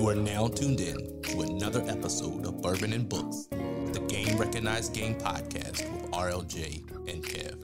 [0.00, 4.94] You are now tuned in to another episode of Bourbon and Books, the Game Recognized
[4.94, 7.58] Game podcast with RLJ and Kev.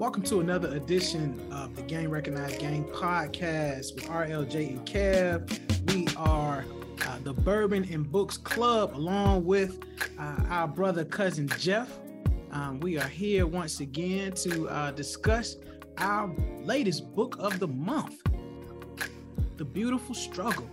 [0.00, 5.92] Welcome to another edition of the Game Recognized Game podcast with RLJ and Kev.
[5.94, 6.64] We are
[7.06, 9.78] uh, the Bourbon and Books Club along with
[10.18, 11.88] uh, our brother cousin Jeff.
[12.50, 15.54] Um, we are here once again to uh, discuss
[15.98, 18.20] our latest book of the month,
[19.56, 20.68] The Beautiful Struggle,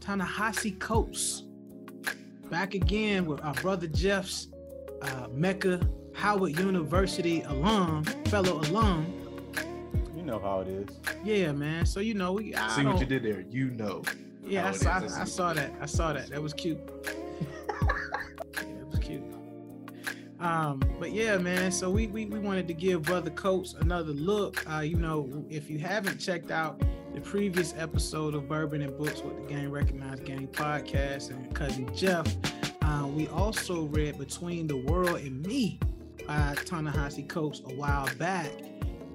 [0.00, 1.44] Ta-Nehisi Coates.
[2.50, 4.48] Back again with our brother Jeff's
[5.02, 5.80] uh, Mecca
[6.14, 9.06] Howard University alum, fellow alum.
[10.16, 10.88] You know how it is.
[11.22, 11.86] Yeah, man.
[11.86, 13.44] So you know, we I See what you did there.
[13.48, 14.02] You know.
[14.44, 14.90] Yeah, I saw.
[14.98, 15.72] I, I saw that.
[15.80, 16.30] I saw that.
[16.30, 16.80] That was cute.
[18.56, 19.22] yeah, was cute.
[20.40, 21.70] Um, but yeah, man.
[21.70, 24.68] So we, we we wanted to give Brother Coates another look.
[24.68, 26.82] Uh, you know, if you haven't checked out
[27.14, 31.88] the previous episode of Bourbon and Books with the Game Recognized Game podcast and cousin
[31.94, 32.26] Jeff,
[32.82, 35.78] uh, we also read Between the World and Me
[36.26, 38.50] by Ta-Nehisi Coates a while back.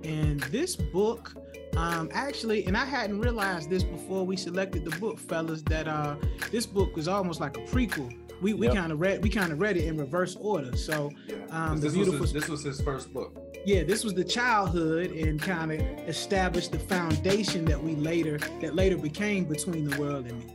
[0.03, 1.33] And this book,
[1.77, 6.15] um, actually, and I hadn't realized this before we selected the book, fellas, that uh
[6.52, 8.15] this book was almost like a prequel.
[8.41, 8.75] We we Yep.
[8.75, 10.75] kind of read we kind of read it in reverse order.
[10.77, 11.11] So
[11.49, 13.35] Um, this, was his, this was his first book.
[13.66, 18.75] Yeah, this was the childhood and kind of established the foundation that we later that
[18.75, 20.53] later became between the world and me.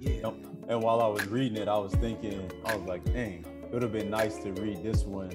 [0.00, 0.10] Yeah.
[0.24, 0.34] Yep.
[0.68, 3.82] And while I was reading it, I was thinking, I was like, dang, it would
[3.82, 5.32] have been nice to read this one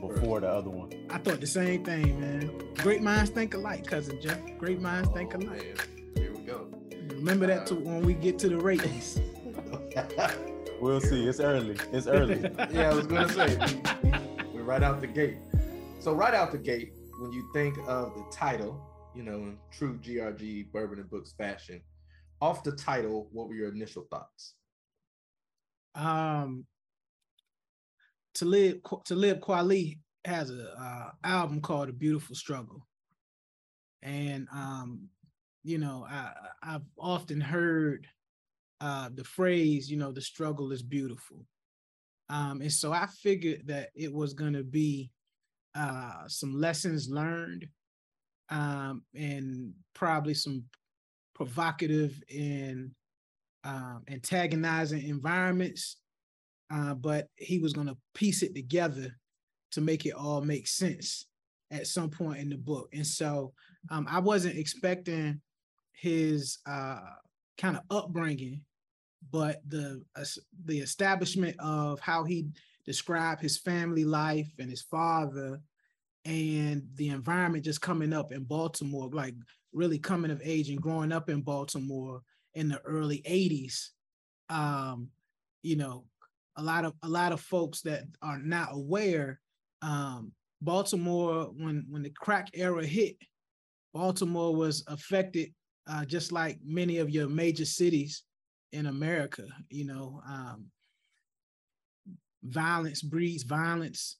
[0.00, 0.90] before the other one.
[1.10, 2.50] I thought the same thing, man.
[2.78, 4.38] Great minds think alike, cousin Jeff.
[4.58, 5.48] Great minds think Oh, alike.
[5.76, 5.86] man.
[6.16, 6.66] Here we go.
[7.14, 9.20] Remember that to when we get to the ratings.
[10.80, 11.28] We'll see.
[11.28, 11.76] It's early.
[11.92, 12.40] It's early.
[12.72, 13.56] yeah, I was gonna say
[14.02, 15.36] we- we- we're right out the gate.
[16.02, 20.00] So right out the gate, when you think of the title, you know, in true
[20.00, 21.80] GRG Bourbon and Books fashion,
[22.40, 24.54] off the title, what were your initial thoughts?
[25.94, 26.66] um
[28.34, 32.84] Talib, to live, Kweli has a uh, album called A Beautiful Struggle.
[34.02, 35.08] And um
[35.62, 36.32] you know, I
[36.64, 38.08] I've often heard
[38.80, 41.46] uh the phrase, you know, the struggle is beautiful.
[42.28, 45.12] Um and so I figured that it was going to be
[45.74, 47.66] uh some lessons learned
[48.50, 50.64] um and probably some
[51.34, 52.90] provocative and
[53.64, 55.96] um, antagonizing environments,
[56.72, 59.16] uh, but he was going to piece it together
[59.72, 61.26] to make it all make sense
[61.70, 62.88] at some point in the book.
[62.92, 63.52] And so
[63.90, 65.40] um, I wasn't expecting
[65.92, 67.00] his uh,
[67.58, 68.62] kind of upbringing,
[69.30, 72.46] but the es- the establishment of how he
[72.84, 75.60] described his family life and his father
[76.24, 79.34] and the environment just coming up in Baltimore, like
[79.72, 82.22] really coming of age and growing up in Baltimore
[82.54, 83.90] in the early 80s
[84.52, 85.08] um
[85.62, 86.04] you know
[86.56, 89.40] a lot of a lot of folks that are not aware
[89.80, 93.16] um baltimore when when the crack era hit
[93.94, 95.52] baltimore was affected
[95.88, 98.24] uh just like many of your major cities
[98.72, 100.66] in america you know um
[102.44, 104.16] violence breeds violence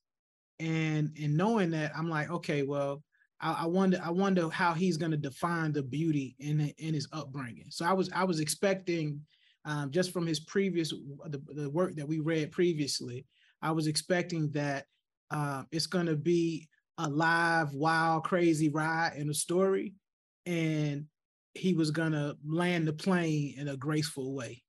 [0.60, 3.02] and and knowing that i'm like okay well
[3.42, 7.08] I, I wonder I wonder how he's going to define the beauty in in his
[7.12, 7.66] upbringing.
[7.70, 9.20] So I was I was expecting
[9.64, 10.90] um, just from his previous
[11.26, 13.26] the, the work that we read previously,
[13.60, 14.86] I was expecting that
[15.30, 16.68] uh, it's going to be
[16.98, 19.94] a live, wild, crazy ride in a story,
[20.46, 21.06] and
[21.54, 24.61] he was going to land the plane in a graceful way.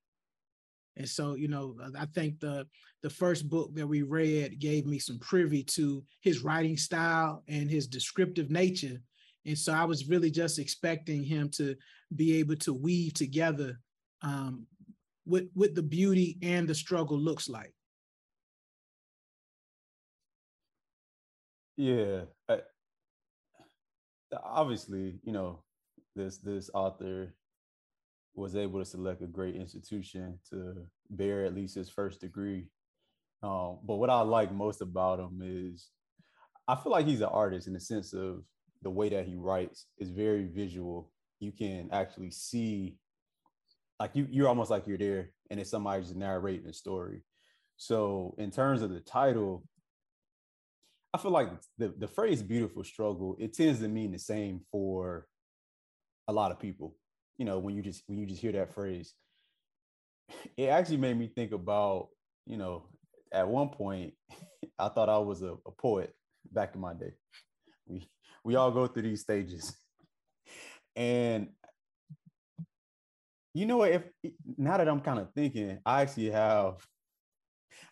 [0.95, 2.67] And so, you know, I think the
[3.01, 7.69] the first book that we read gave me some privy to his writing style and
[7.69, 9.01] his descriptive nature.
[9.45, 11.75] And so I was really just expecting him to
[12.15, 13.79] be able to weave together
[14.21, 14.67] um,
[15.25, 17.73] what, what the beauty and the struggle looks like.
[21.75, 22.21] Yeah.
[22.47, 22.59] I,
[24.43, 25.59] obviously, you know,
[26.15, 27.33] this this author
[28.35, 30.75] was able to select a great institution to
[31.09, 32.67] bear at least his first degree.
[33.43, 35.89] Um, but what I like most about him is
[36.67, 38.43] I feel like he's an artist in the sense of
[38.81, 41.11] the way that he writes is very visual.
[41.39, 42.97] You can actually see,
[43.99, 47.23] like you, you're almost like you're there, and it's somebody just narrating a story.
[47.77, 49.63] So in terms of the title,
[51.13, 55.27] I feel like the, the phrase beautiful struggle, it tends to mean the same for
[56.27, 56.95] a lot of people.
[57.37, 59.13] You know, when you just when you just hear that phrase,
[60.57, 62.09] it actually made me think about,
[62.45, 62.87] you know,
[63.31, 64.13] at one point
[64.79, 66.13] I thought I was a, a poet
[66.51, 67.13] back in my day.
[67.87, 68.07] We
[68.43, 69.77] we all go through these stages.
[70.95, 71.49] And
[73.55, 73.91] You know what?
[73.91, 74.03] If
[74.57, 76.75] now that I'm kind of thinking, I actually have,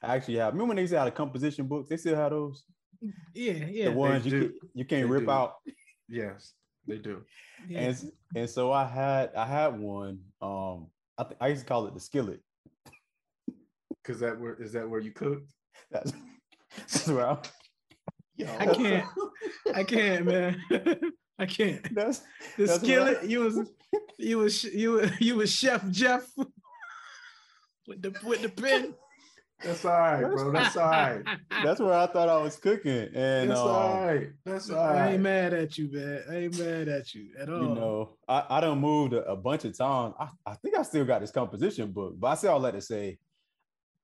[0.01, 0.53] I actually have.
[0.53, 1.89] Remember when they used to have the composition books?
[1.89, 2.63] They still have those.
[3.33, 3.85] Yeah, yeah.
[3.85, 5.31] the ones you can, you can't They rip do.
[5.31, 5.53] out.
[6.09, 6.53] Yes,
[6.91, 7.23] they do.
[7.69, 7.79] yeah.
[7.81, 10.19] And and so I had I had one.
[10.41, 12.41] Um, I th- I used to call it the skillet.
[14.03, 15.51] Cause that where is that where you cooked?
[15.91, 16.11] That's,
[16.77, 17.37] that's where I,
[18.35, 18.47] Yo.
[18.59, 19.05] I can't.
[19.75, 20.61] I can't, man.
[21.39, 21.93] I can't.
[21.95, 22.19] that's
[22.57, 23.69] The That's skillet, I- you was
[24.17, 26.23] you was you were you was Chef Jeff
[27.87, 28.95] with the with the pen.
[29.63, 30.51] That's all right, bro.
[30.53, 31.23] That's all right.
[31.63, 33.09] that's where I thought I was cooking.
[33.13, 34.29] And That's um, all right.
[34.45, 34.97] That's all right.
[34.97, 36.23] I ain't mad at you, man.
[36.29, 37.61] I ain't mad at you at all.
[37.61, 40.15] you know, I, I done moved a, a bunch of times.
[40.19, 42.81] I, I think I still got this composition book, but I say all that to
[42.81, 43.19] say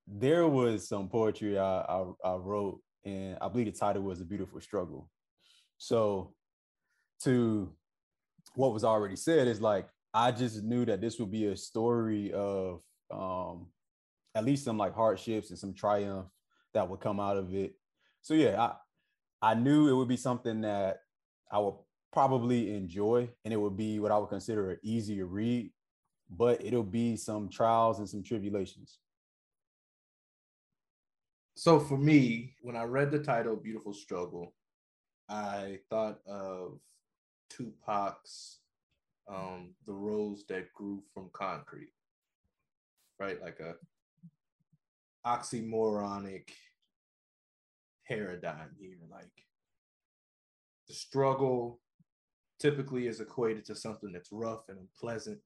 [0.08, 4.26] there was some poetry I, I, I wrote, and I believe the title was A
[4.26, 5.10] Beautiful Struggle.
[5.78, 6.34] So
[7.24, 7.72] to
[8.56, 12.32] what was already said is like I just knew that this would be a story
[12.34, 12.82] of
[13.12, 13.68] um
[14.38, 16.28] at least some like hardships and some triumph
[16.76, 17.74] that would come out of it.
[18.22, 18.76] So yeah, I
[19.42, 21.00] I knew it would be something that
[21.52, 21.74] I would
[22.14, 25.72] probably enjoy and it would be what I would consider an easier read,
[26.30, 29.00] but it'll be some trials and some tribulations.
[31.56, 34.54] So for me, when I read the title Beautiful Struggle,
[35.30, 36.80] I thought of
[37.50, 38.60] Tupac's
[39.28, 41.94] um The Rose That Grew from Concrete.
[43.20, 43.42] Right?
[43.42, 43.74] Like a
[45.28, 46.50] oxymoronic
[48.08, 48.98] paradigm here.
[49.12, 49.46] Like
[50.88, 51.82] the struggle
[52.60, 55.40] typically is equated to something that's rough and unpleasant.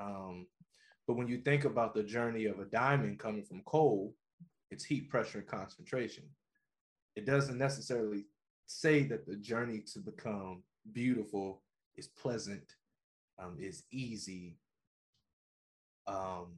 [0.00, 0.46] Um,
[1.06, 4.14] but when you think about the journey of a diamond coming from coal,
[4.70, 6.24] it's heat, pressure, and concentration.
[7.14, 8.24] It doesn't necessarily
[8.66, 10.62] say that the journey to become
[10.92, 11.62] beautiful
[11.96, 12.74] is pleasant,
[13.38, 14.58] um, is easy.
[16.08, 16.56] Um,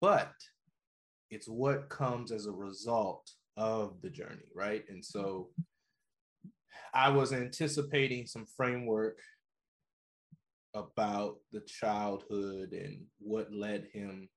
[0.00, 0.32] but
[1.30, 4.84] it's what comes as a result of the journey, right?
[4.88, 5.50] And so
[6.92, 9.18] I was anticipating some framework
[10.74, 14.28] about the childhood and what led him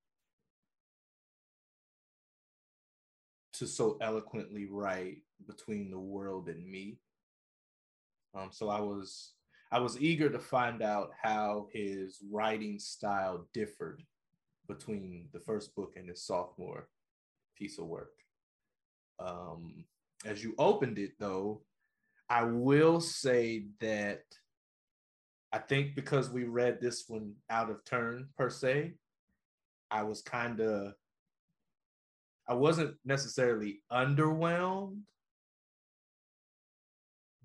[3.54, 6.98] to so eloquently write between the world and me.
[8.34, 9.32] Um, so I was
[9.70, 14.02] I was eager to find out how his writing style differed
[14.66, 16.88] between the first book and his sophomore
[17.56, 18.12] piece of work.
[19.18, 19.84] Um,
[20.24, 21.62] as you opened it, though,
[22.28, 24.22] I will say that
[25.52, 28.94] I think because we read this one out of turn per se,
[29.90, 30.94] I was kind of
[32.46, 35.00] I wasn't necessarily underwhelmed,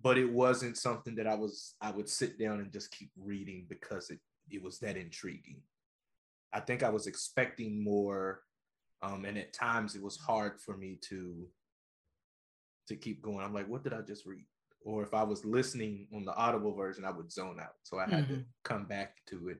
[0.01, 3.65] but it wasn't something that I was I would sit down and just keep reading
[3.69, 4.19] because it
[4.50, 5.62] it was that intriguing.
[6.54, 8.42] I think I was expecting more,
[9.01, 11.48] um, and at times it was hard for me to
[12.88, 13.40] to keep going.
[13.40, 14.46] I'm like, what did I just read?
[14.81, 17.75] Or if I was listening on the audible version, I would zone out.
[17.84, 19.60] So I had to come back to it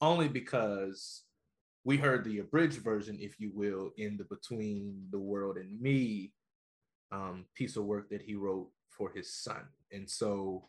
[0.00, 1.24] only because
[1.84, 6.32] we heard the abridged version, if you will, in the Between the World and Me
[7.10, 9.62] um, piece of work that he wrote for his son.
[9.90, 10.68] And so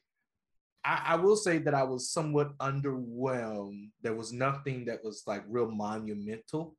[0.89, 3.89] I, I will say that I was somewhat underwhelmed.
[4.01, 6.75] There was nothing that was like real monumental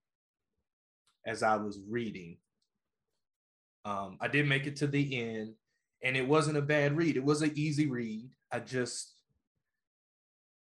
[1.24, 2.38] as I was reading.
[3.84, 5.54] Um, I did make it to the end,
[6.02, 7.16] and it wasn't a bad read.
[7.16, 8.30] It was an easy read.
[8.50, 9.14] I just,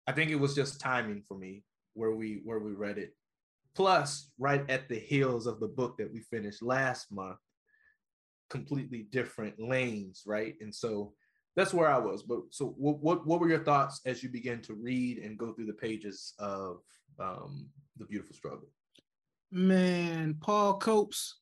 [0.06, 1.64] I think it was just timing for me
[1.94, 3.14] where we where we read it.
[3.76, 7.38] Plus, right at the heels of the book that we finished last month,
[8.50, 10.56] completely different lanes, right?
[10.60, 11.14] And so
[11.58, 12.22] that's where I was.
[12.22, 15.52] But so, what what, what were your thoughts as you began to read and go
[15.52, 16.78] through the pages of
[17.20, 18.70] um, the Beautiful Struggle?
[19.52, 21.40] Man, Paul Coates.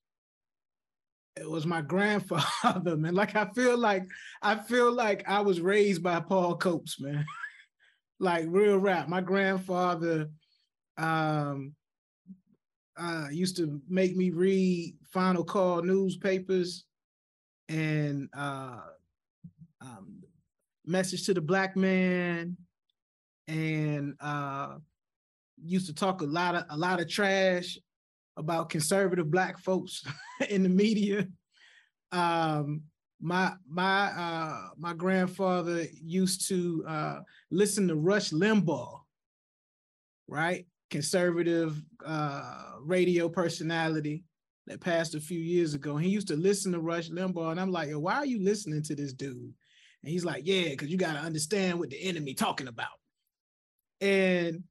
[1.35, 3.13] It was my grandfather, man.
[3.13, 4.05] Like I feel like
[4.41, 7.25] I feel like I was raised by Paul Coates, man.
[8.21, 9.09] like real rap.
[9.09, 10.29] My grandfather
[10.97, 11.75] um
[12.97, 16.85] uh used to make me read Final Call newspapers
[17.67, 18.79] and uh
[19.85, 20.21] um
[20.87, 22.57] Message to the Black Man
[23.47, 24.75] and uh
[25.63, 27.77] used to talk a lot of a lot of trash
[28.37, 30.03] about conservative black folks
[30.49, 31.27] in the media.
[32.11, 32.83] Um,
[33.21, 38.99] my my uh, my grandfather used to uh, listen to Rush Limbaugh,
[40.27, 40.65] right?
[40.91, 44.23] Conservative uh, radio personality
[44.67, 45.97] that passed a few years ago.
[45.97, 48.95] He used to listen to Rush Limbaugh, and I'm like, why are you listening to
[48.95, 49.53] this dude?
[50.05, 52.99] And he's like, Yeah, because you got to understand what the enemy talking about.
[54.01, 54.63] And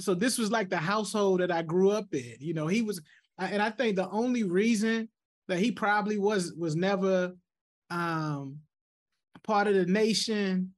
[0.00, 2.34] so this was like the household that I grew up in.
[2.40, 3.00] You know, he was,
[3.38, 5.08] and I think the only reason
[5.46, 7.32] that he probably was was never
[7.90, 8.58] um
[9.44, 10.74] part of the nation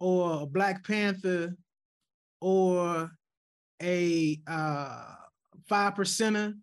[0.00, 1.56] or a Black Panther
[2.40, 3.08] or
[3.80, 5.14] a uh
[5.68, 6.54] five percenter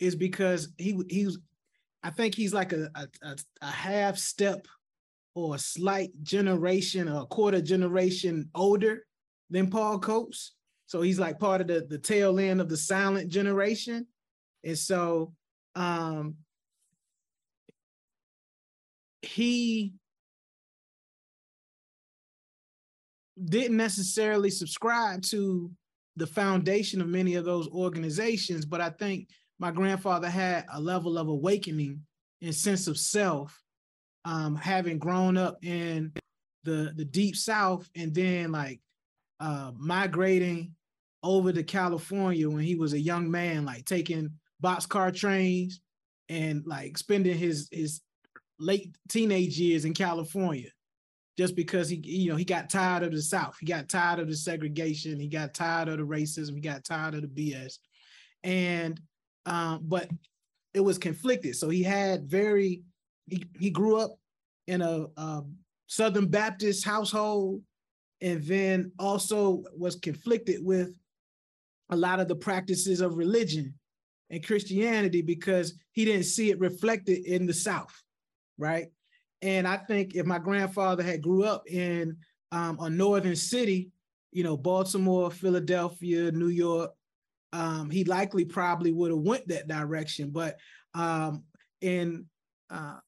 [0.00, 1.38] is because he he was
[2.02, 4.66] I think he's like a, a, a half step
[5.34, 9.04] or a slight generation or a quarter generation older
[9.50, 10.52] than Paul Coates.
[10.86, 14.06] So he's like part of the, the tail end of the silent generation.
[14.64, 15.32] And so
[15.74, 16.36] um,
[19.22, 19.94] he
[23.42, 25.70] didn't necessarily subscribe to
[26.16, 31.16] the foundation of many of those organizations, but I think my grandfather had a level
[31.16, 32.02] of awakening
[32.42, 33.61] and sense of self,
[34.24, 36.12] um, having grown up in
[36.64, 38.80] the the deep South and then like
[39.40, 40.74] uh, migrating
[41.22, 44.30] over to California when he was a young man, like taking
[44.62, 45.80] boxcar trains
[46.28, 48.00] and like spending his his
[48.58, 50.68] late teenage years in California
[51.36, 53.56] just because he you know he got tired of the south.
[53.58, 55.18] He got tired of the segregation.
[55.18, 56.54] He got tired of the racism.
[56.54, 57.78] He got tired of the bs
[58.44, 59.00] and
[59.46, 60.08] um but
[60.74, 61.56] it was conflicted.
[61.56, 62.82] So he had very
[63.26, 64.18] he, grew up
[64.66, 65.42] in a, a
[65.86, 67.62] southern baptist household
[68.20, 70.98] and then also was conflicted with
[71.90, 73.74] a lot of the practices of religion
[74.30, 78.02] and christianity because he didn't see it reflected in the south
[78.58, 78.88] right
[79.42, 82.16] and I think if my grandfather had grew up in
[82.52, 83.90] um, a northern city,
[84.30, 86.92] you know, Baltimore, Philadelphia, New York,
[87.52, 90.30] um, he likely probably would have went that direction.
[90.30, 90.58] But
[90.94, 91.42] um,
[91.80, 92.26] in
[92.70, 92.98] uh,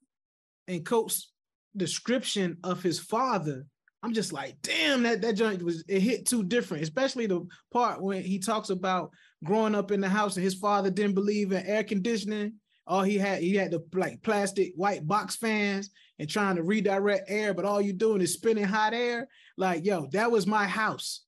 [0.69, 1.31] in Coates'
[1.77, 3.67] description of his father,
[4.03, 8.03] I'm just like, damn, that that joint was it hit too different, especially the part
[8.03, 9.11] when he talks about
[9.43, 12.55] growing up in the house and his father didn't believe in air conditioning.
[12.87, 17.31] All he had, he had the like plastic white box fans and trying to redirect
[17.31, 19.27] air, but all you're doing is spinning hot air.
[19.57, 21.23] Like, yo, that was my house.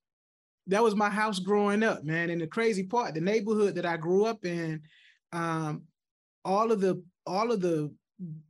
[0.67, 2.29] That was my house growing up, man.
[2.29, 4.83] And the crazy part, the neighborhood that I grew up in,
[5.33, 5.85] um,
[6.45, 7.91] all of the all of the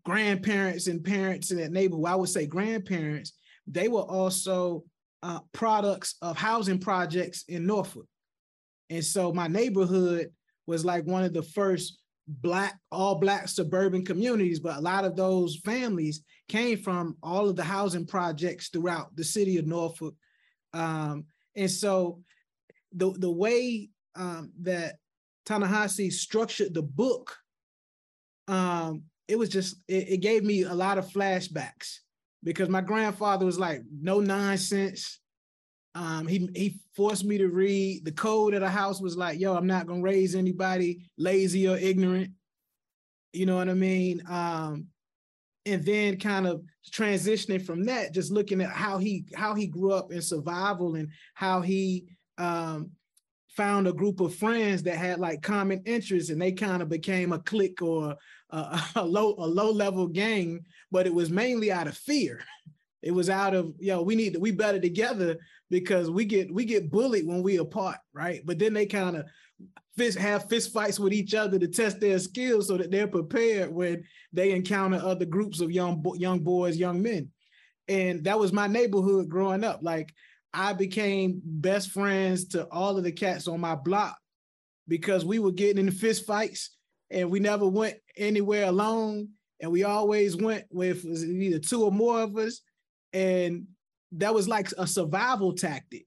[0.04, 3.32] grandparents and parents in that neighborhood, I would say grandparents,
[3.66, 4.84] they were also
[5.22, 8.06] uh, products of housing projects in Norfolk.
[8.90, 10.30] And so my neighborhood
[10.66, 15.14] was like one of the first black all black suburban communities but a lot of
[15.14, 20.12] those families came from all of the housing projects throughout the city of norfolk
[20.72, 22.20] um, and so
[22.92, 24.96] the the way um, that
[25.44, 27.36] Ta-Nehisi structured the book
[28.48, 31.98] um, it was just it, it gave me a lot of flashbacks
[32.42, 35.20] because my grandfather was like no nonsense
[35.96, 38.04] um, he he forced me to read.
[38.04, 41.78] The code of the house was like, "Yo, I'm not gonna raise anybody lazy or
[41.78, 42.32] ignorant."
[43.32, 44.22] You know what I mean?
[44.28, 44.88] Um,
[45.64, 49.92] and then kind of transitioning from that, just looking at how he how he grew
[49.92, 52.04] up in survival and how he
[52.36, 52.90] um,
[53.48, 57.32] found a group of friends that had like common interests, and they kind of became
[57.32, 58.16] a clique or
[58.50, 62.40] a, a low a low level gang, but it was mainly out of fear.
[63.02, 65.36] It was out of yo, know, we need to we better together
[65.70, 68.42] because we get we get bullied when we apart, right?
[68.44, 69.26] But then they kind of
[69.96, 73.72] fist have fist fights with each other to test their skills so that they're prepared
[73.72, 77.30] when they encounter other groups of young young boys, young men.
[77.88, 79.80] And that was my neighborhood growing up.
[79.82, 80.12] Like
[80.52, 84.16] I became best friends to all of the cats on my block
[84.88, 86.76] because we were getting in fist fights
[87.10, 89.28] and we never went anywhere alone.
[89.60, 92.60] And we always went with either two or more of us.
[93.12, 93.66] And
[94.12, 96.06] that was like a survival tactic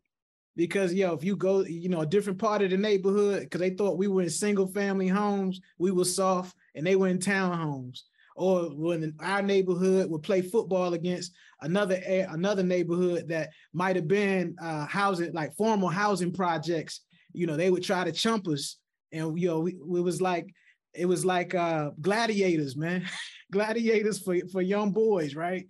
[0.60, 3.70] because yo, if you go, you know, a different part of the neighborhood, because they
[3.70, 8.02] thought we were in single family homes, we were soft, and they were in townhomes.
[8.36, 11.96] Or when our neighborhood would play football against another
[12.30, 17.70] another neighborhood that might have been uh, housing like formal housing projects, you know, they
[17.70, 18.80] would try to chump us,
[19.14, 20.54] and you know, we, it was like
[20.94, 23.06] it was like uh, gladiators, man,
[23.52, 25.68] gladiators for for young boys, right?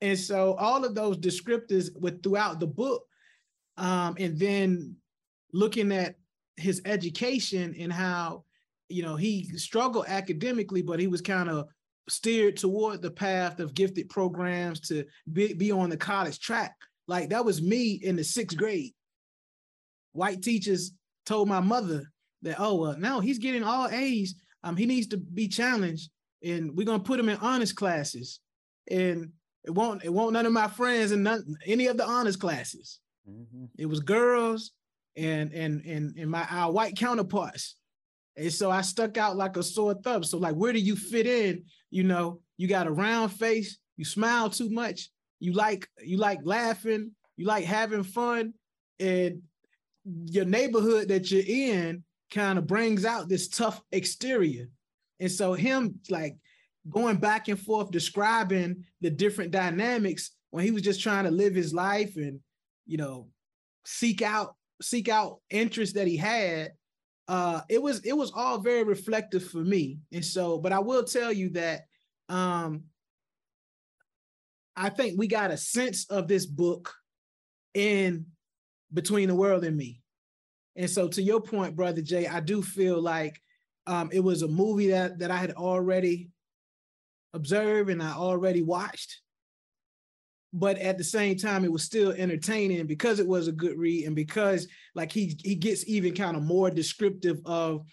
[0.00, 3.04] And so all of those descriptors with throughout the book,
[3.76, 4.96] um, and then
[5.52, 6.16] looking at
[6.56, 8.44] his education and how
[8.88, 11.66] you know he struggled academically, but he was kind of
[12.08, 16.74] steered toward the path of gifted programs to be, be on the college track.
[17.06, 18.92] Like that was me in the sixth grade.
[20.12, 20.92] White teachers
[21.26, 22.10] told my mother
[22.42, 24.34] that, oh, well, now he's getting all A's.
[24.64, 26.10] Um, he needs to be challenged,
[26.42, 28.40] and we're gonna put him in honors classes.
[28.90, 29.32] And
[29.64, 33.00] it won't it won't none of my friends in none, any of the honors classes.
[33.28, 33.66] Mm-hmm.
[33.78, 34.72] It was girls
[35.16, 37.76] and and and and my our white counterparts.
[38.36, 40.22] And so I stuck out like a sore thumb.
[40.22, 41.64] So like, where do you fit in?
[41.90, 45.10] You know, you got a round face, you smile too much,
[45.40, 48.54] you like you like laughing, you like having fun,
[49.00, 49.42] and
[50.04, 54.68] your neighborhood that you're in kind of brings out this tough exterior.
[55.20, 56.36] And so him like
[56.88, 61.54] going back and forth describing the different dynamics when he was just trying to live
[61.54, 62.40] his life and
[62.86, 63.28] you know
[63.84, 66.72] seek out seek out interests that he had
[67.28, 71.04] uh it was it was all very reflective for me and so but i will
[71.04, 71.82] tell you that
[72.28, 72.84] um
[74.76, 76.94] i think we got a sense of this book
[77.74, 78.24] in
[78.92, 80.00] between the world and me
[80.78, 83.38] and so to your point brother jay i do feel like
[83.86, 86.30] um it was a movie that that i had already
[87.34, 89.20] observed and i already watched
[90.54, 94.06] but at the same time it was still entertaining because it was a good read
[94.06, 97.84] and because like he he gets even kind of more descriptive of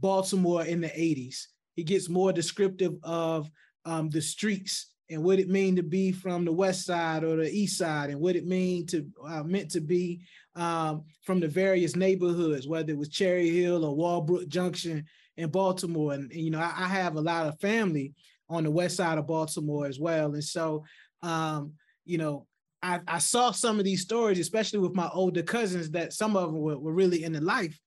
[0.00, 1.46] Baltimore in the 80s.
[1.74, 3.50] He gets more descriptive of
[3.84, 7.50] um, the streets and what it mean to be from the west side or the
[7.50, 10.20] east side and what it mean to uh, meant to be
[10.56, 15.04] um, from the various neighborhoods, whether it was Cherry Hill or Walbrook Junction
[15.36, 16.14] in Baltimore.
[16.14, 18.14] And, and you know, I, I, have a lot of family
[18.48, 20.32] on the west side of Baltimore as well.
[20.32, 20.82] And so
[21.22, 21.72] um,
[22.04, 22.46] you know,
[22.82, 26.52] I, I saw some of these stories, especially with my older cousins, that some of
[26.52, 27.78] them were, were really in the life,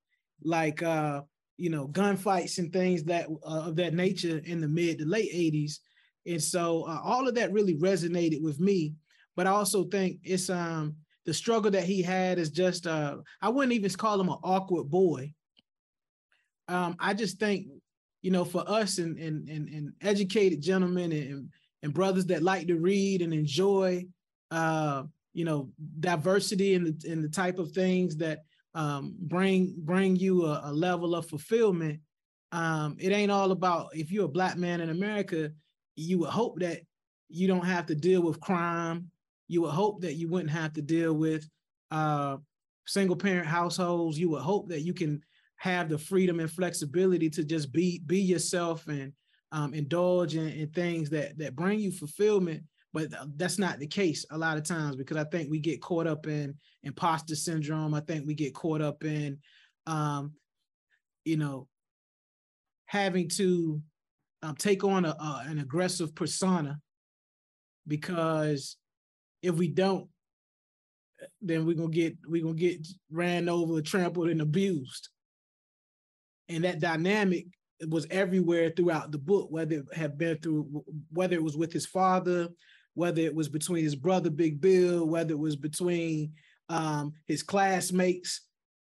[0.44, 1.22] like uh,
[1.58, 5.32] you know, gunfights and things that uh, of that nature in the mid to late
[5.34, 5.80] 80s.
[6.26, 8.94] And so uh, all of that really resonated with me.
[9.36, 10.96] But I also think it's um
[11.26, 14.90] the struggle that he had is just uh I wouldn't even call him an awkward
[14.90, 15.34] boy.
[16.68, 17.68] Um, I just think,
[18.22, 21.50] you know, for us and and and, and educated gentlemen and
[21.82, 24.06] and brothers that like to read and enjoy
[24.52, 25.04] uh,
[25.34, 28.40] you know diversity and the in the type of things that
[28.76, 32.00] um, bring bring you a, a level of fulfillment.
[32.52, 35.52] Um, it ain't all about if you're a black man in America,
[36.00, 36.82] you would hope that
[37.30, 39.12] you don't have to deal with crime.
[39.48, 41.48] You would hope that you wouldn't have to deal with
[41.92, 42.38] uh,
[42.88, 44.20] single parent households.
[44.20, 45.22] You would hope that you can
[45.58, 49.14] have the freedom and flexibility to just be be yourself and
[49.52, 54.26] um, indulge in, in things that that bring you fulfillment but that's not the case
[54.32, 57.94] a lot of times because I think we get caught up in imposter syndrome.
[57.94, 59.38] I think we get caught up in,
[59.86, 60.34] um,
[61.24, 61.68] you know,
[62.86, 63.82] having to
[64.42, 65.16] um, take on a,
[65.48, 66.80] an aggressive persona
[67.88, 68.78] because
[69.42, 70.08] if we don't,
[71.42, 75.10] then we're gonna get we're gonna get ran over, trampled, and abused.
[76.48, 77.48] And that dynamic
[77.88, 81.86] was everywhere throughout the book, whether it had been through, whether it was with his
[81.86, 82.50] father,
[82.94, 86.34] whether it was between his brother Big Bill, whether it was between
[86.70, 88.42] um, his classmates,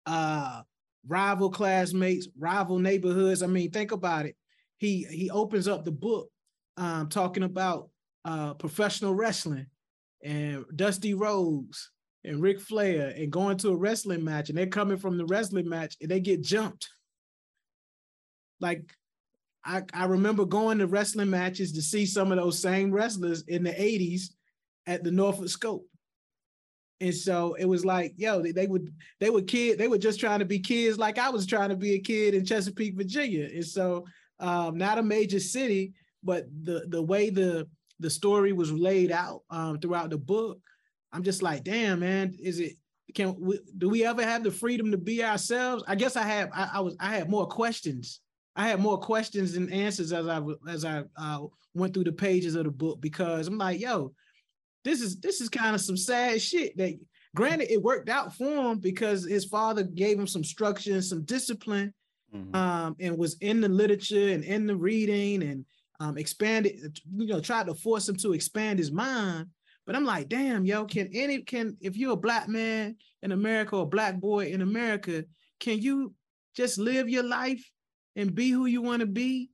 [0.06, 0.62] uh,
[1.06, 3.42] rival classmates, rival neighborhoods.
[3.42, 4.36] I mean, think about it.
[4.78, 6.28] He he opens up the book
[6.76, 7.88] um, talking about
[8.24, 9.66] uh, professional wrestling
[10.22, 11.90] and Dusty Rhodes
[12.24, 15.68] and Ric Flair and going to a wrestling match, and they're coming from the wrestling
[15.68, 16.88] match and they get jumped
[18.60, 18.94] like
[19.64, 23.62] I, I remember going to wrestling matches to see some of those same wrestlers in
[23.62, 24.30] the 80s
[24.86, 25.86] at the Norfolk Scope.
[27.00, 30.20] And so it was like, yo, they, they would they were kid, they were just
[30.20, 33.48] trying to be kids like I was trying to be a kid in Chesapeake, Virginia.
[33.52, 34.06] And so
[34.40, 37.68] um, not a major city, but the the way the
[38.00, 40.58] the story was laid out um, throughout the book,
[41.12, 42.72] I'm just like, damn, man, is it
[43.14, 45.84] can we, do we ever have the freedom to be ourselves?
[45.86, 48.20] I guess I have I, I was I had more questions
[48.56, 51.40] I had more questions than answers as I as I uh,
[51.74, 54.12] went through the pages of the book because I'm like, yo,
[54.84, 56.76] this is this is kind of some sad shit.
[56.76, 56.94] That
[57.34, 61.24] granted, it worked out for him because his father gave him some structure and some
[61.24, 61.92] discipline,
[62.34, 62.54] mm-hmm.
[62.54, 65.64] um, and was in the literature and in the reading and
[66.00, 69.46] um, expanded, you know, tried to force him to expand his mind.
[69.86, 73.76] But I'm like, damn, yo, can any can if you're a black man in America
[73.76, 75.24] or a black boy in America,
[75.60, 76.14] can you
[76.56, 77.70] just live your life
[78.16, 79.50] and be who you want to be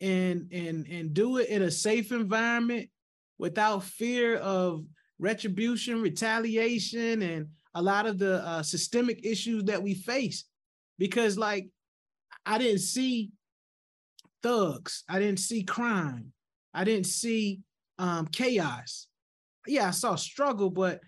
[0.00, 2.88] and and and do it in a safe environment
[3.38, 4.84] without fear of
[5.18, 10.44] retribution, retaliation, and a lot of the uh, systemic issues that we face.
[10.98, 11.68] Because like
[12.44, 13.30] I didn't see
[14.42, 16.32] thugs, I didn't see crime,
[16.74, 17.60] I didn't see
[17.98, 19.06] um, chaos.
[19.66, 21.00] Yeah, I saw struggle, but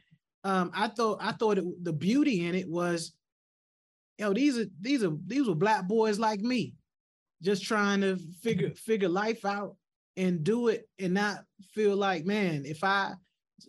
[0.45, 3.13] um, I thought I thought it, the beauty in it was,
[4.19, 6.75] yo, these are these are these were black boys like me
[7.43, 9.77] just trying to figure figure life out
[10.17, 11.41] and do it and not
[11.73, 13.13] feel like, man, if I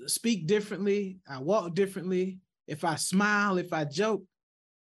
[0.08, 4.24] speak differently, I walk differently, if I smile, if I joke,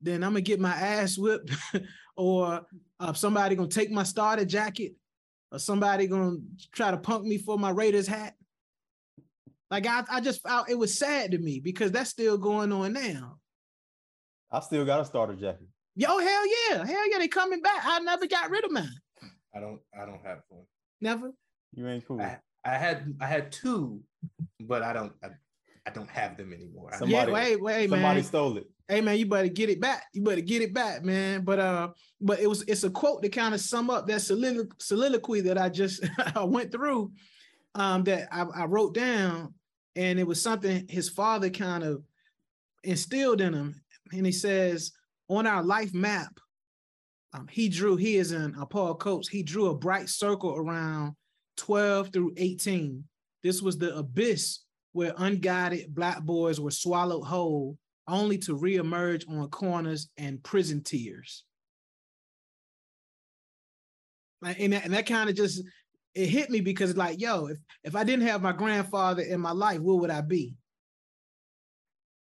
[0.02, 1.52] then I'm gonna get my ass whipped,
[2.22, 2.62] or
[3.00, 4.94] uh, somebody gonna take my starter jacket,
[5.52, 6.38] or somebody gonna
[6.72, 8.36] try to punk me for my Raiders hat.
[9.72, 12.94] Like I, I just felt it was sad to me because that's still going on
[12.94, 13.38] now.
[14.52, 15.68] I still got a starter jacket.
[15.96, 17.82] Yo, hell yeah, hell yeah, they coming back.
[17.84, 18.88] I never got rid of mine.
[19.56, 20.66] I don't I don't have one.
[21.02, 21.32] Never.
[21.74, 22.22] You ain't cool.
[22.22, 24.02] I, I had I had two,
[24.60, 25.30] but I don't I,
[25.86, 26.92] I don't have them anymore.
[26.98, 28.24] Somebody- yeah, wait, wait, Somebody man.
[28.24, 28.68] stole it.
[28.88, 30.04] hey man, you better get it back.
[30.14, 31.44] You better get it back, man.
[31.44, 31.90] But uh,
[32.20, 35.58] but it was it's a quote to kind of sum up that solilo- soliloquy that
[35.58, 36.04] I just
[36.36, 37.12] I went through,
[37.76, 39.54] um, that I, I wrote down,
[39.96, 42.04] and it was something his father kind of
[42.84, 43.82] instilled in him,
[44.14, 44.92] and he says
[45.30, 46.40] on our life map,
[47.34, 49.30] um, he drew he is in uh, Paul Coates.
[49.30, 51.14] He drew a bright circle around
[51.58, 53.06] twelve through eighteen.
[53.42, 54.60] This was the abyss
[54.94, 57.78] where unguided black boys were swallowed whole
[58.08, 61.44] only to reemerge on corners and prison tiers.
[64.42, 65.64] Like, and that, and that kind of just
[66.14, 69.52] it hit me because like, yo, if if I didn't have my grandfather in my
[69.52, 70.56] life, where would I be?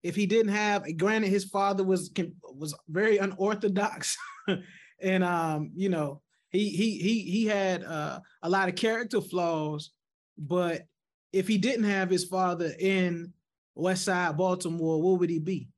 [0.03, 2.11] If he didn't have, granted, his father was
[2.43, 4.17] was very unorthodox,
[5.03, 9.93] and um, you know, he he he he had uh, a lot of character flaws,
[10.39, 10.87] but
[11.33, 13.33] if he didn't have his father in
[13.75, 15.69] West Side Baltimore, what would he be?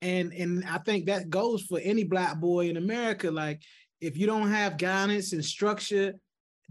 [0.00, 3.30] And and I think that goes for any black boy in America.
[3.30, 3.62] Like
[4.00, 6.14] if you don't have guidance and structure,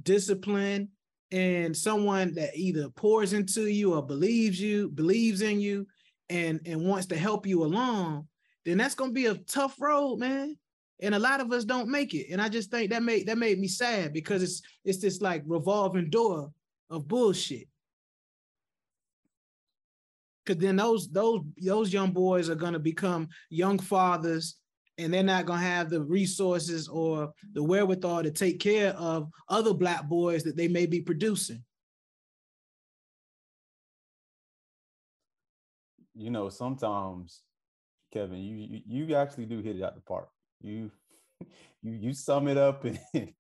[0.04, 0.90] discipline,
[1.32, 5.88] and someone that either pours into you or believes you, believes in you,
[6.30, 8.28] and and wants to help you along,
[8.66, 10.58] then that's gonna be a tough road, man.
[11.02, 12.28] And a lot of us don't make it.
[12.32, 15.44] And I just think that made that made me sad because it's it's this like
[15.46, 16.52] revolving door
[16.90, 17.68] of bullshit.
[20.46, 24.58] Cause then those those those young boys are gonna become young fathers
[24.98, 29.74] and they're not gonna have the resources or the wherewithal to take care of other
[29.74, 31.64] black boys that they may be producing.
[36.14, 37.42] You know, sometimes,
[38.14, 40.30] Kevin, you you, you actually do hit it out the park.
[40.62, 40.92] You
[41.82, 43.00] you you sum it up and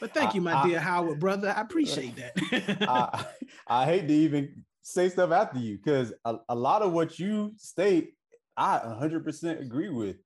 [0.00, 1.52] But thank you, my I- dear Howard brother.
[1.56, 2.86] I appreciate that.
[2.88, 3.26] I,
[3.66, 7.52] I hate to even say stuff after you because a, a lot of what you
[7.56, 8.14] state,
[8.56, 10.16] I 100% agree with.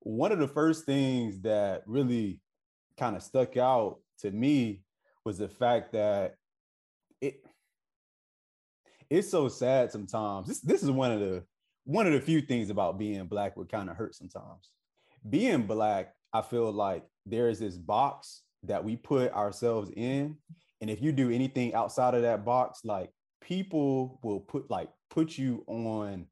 [0.00, 2.40] One of the first things that really
[2.96, 4.82] kind of stuck out to me
[5.24, 6.36] was the fact that
[7.20, 7.44] it
[9.10, 10.46] it's so sad sometimes.
[10.46, 11.44] This this is one of the
[11.84, 14.70] one of the few things about being black would kind of hurt sometimes.
[15.28, 20.36] Being black, I feel like there is this box that we put ourselves in
[20.80, 23.10] and if you do anything outside of that box, like
[23.40, 26.26] people will put like put you on.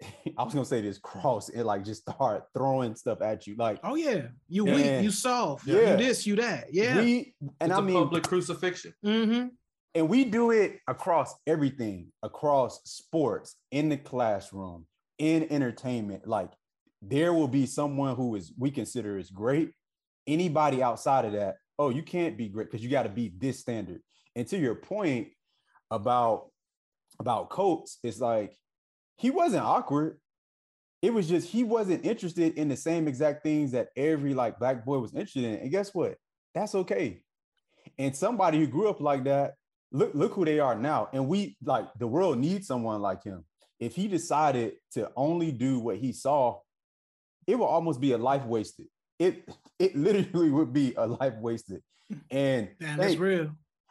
[0.38, 3.56] I was gonna say this cross and like just start throwing stuff at you.
[3.56, 4.74] Like oh yeah, you Yeah.
[4.74, 5.92] weak, you soft, Yeah.
[5.92, 6.66] you this, you that.
[6.72, 7.00] Yeah.
[7.00, 8.92] we and it's I a mean public crucifixion.
[9.04, 9.48] mm-hmm.
[9.94, 14.86] and we do it across everything, across sports, in the classroom,
[15.18, 16.26] in entertainment.
[16.28, 16.50] Like
[17.02, 19.70] there will be someone who is we consider is great.
[20.26, 23.60] Anybody outside of that, oh, you can't be great because you got to be this
[23.60, 24.00] standard.
[24.34, 25.28] And to your point
[25.90, 26.50] about
[27.18, 28.54] about Coates, it's like
[29.16, 30.18] he wasn't awkward.
[31.02, 34.84] It was just he wasn't interested in the same exact things that every like black
[34.84, 35.54] boy was interested in.
[35.56, 36.16] And guess what?
[36.54, 37.22] That's okay.
[37.98, 39.54] And somebody who grew up like that,
[39.92, 41.08] look look who they are now.
[41.12, 43.44] And we like the world needs someone like him.
[43.78, 46.60] If he decided to only do what he saw,
[47.46, 48.86] it will almost be a life wasted.
[49.18, 51.82] It it literally would be a life wasted.
[52.30, 53.50] And Damn, that's real.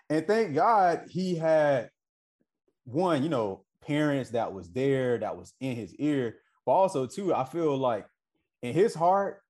[0.09, 1.89] and thank God he had
[2.85, 7.33] one, you know, parents that was there, that was in his ear, but also too,
[7.33, 8.05] I feel like
[8.61, 9.41] in his heart,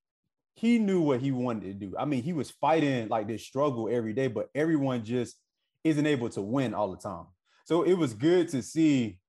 [0.55, 1.95] he knew what he wanted to do.
[1.97, 5.35] I mean, he was fighting like this struggle every day, but everyone just
[5.83, 7.25] isn't able to win all the time.
[7.65, 9.19] So it was good to see,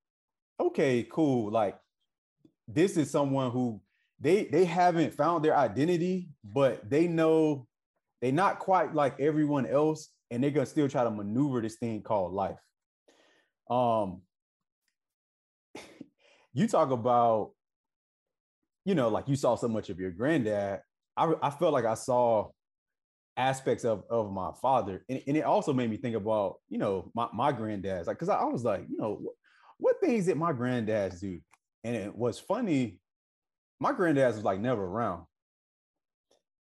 [0.61, 1.51] okay, cool.
[1.51, 1.77] Like
[2.69, 3.81] this is someone who
[4.21, 7.67] they they haven't found their identity, but they know
[8.23, 12.03] they're not quite like everyone else, and they're gonna still try to maneuver this thing
[12.03, 12.59] called life.
[13.69, 14.23] Um,
[16.53, 17.51] you talk about,
[18.85, 20.81] you know, like you saw so much of your granddad.
[21.17, 22.51] I, I felt like I saw
[23.37, 25.05] aspects of, of my father.
[25.09, 28.29] And, and it also made me think about, you know, my, my granddad's like, cause
[28.29, 29.35] I, I was like, you know, what,
[29.79, 31.41] what things did my granddads do?
[31.85, 32.99] And it was funny.
[33.79, 35.25] My granddads was like never around.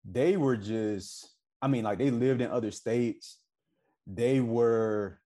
[0.05, 1.29] They were just,
[1.61, 3.39] I mean, like they lived in other states.
[4.07, 5.21] They were,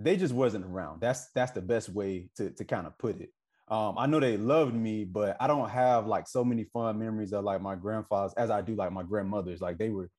[0.00, 1.00] they just wasn't around.
[1.00, 3.30] That's that's the best way to, to kind of put it.
[3.68, 7.32] Um, I know they loved me, but I don't have like so many fun memories
[7.32, 9.60] of like my grandfathers as I do like my grandmothers.
[9.60, 10.10] Like they were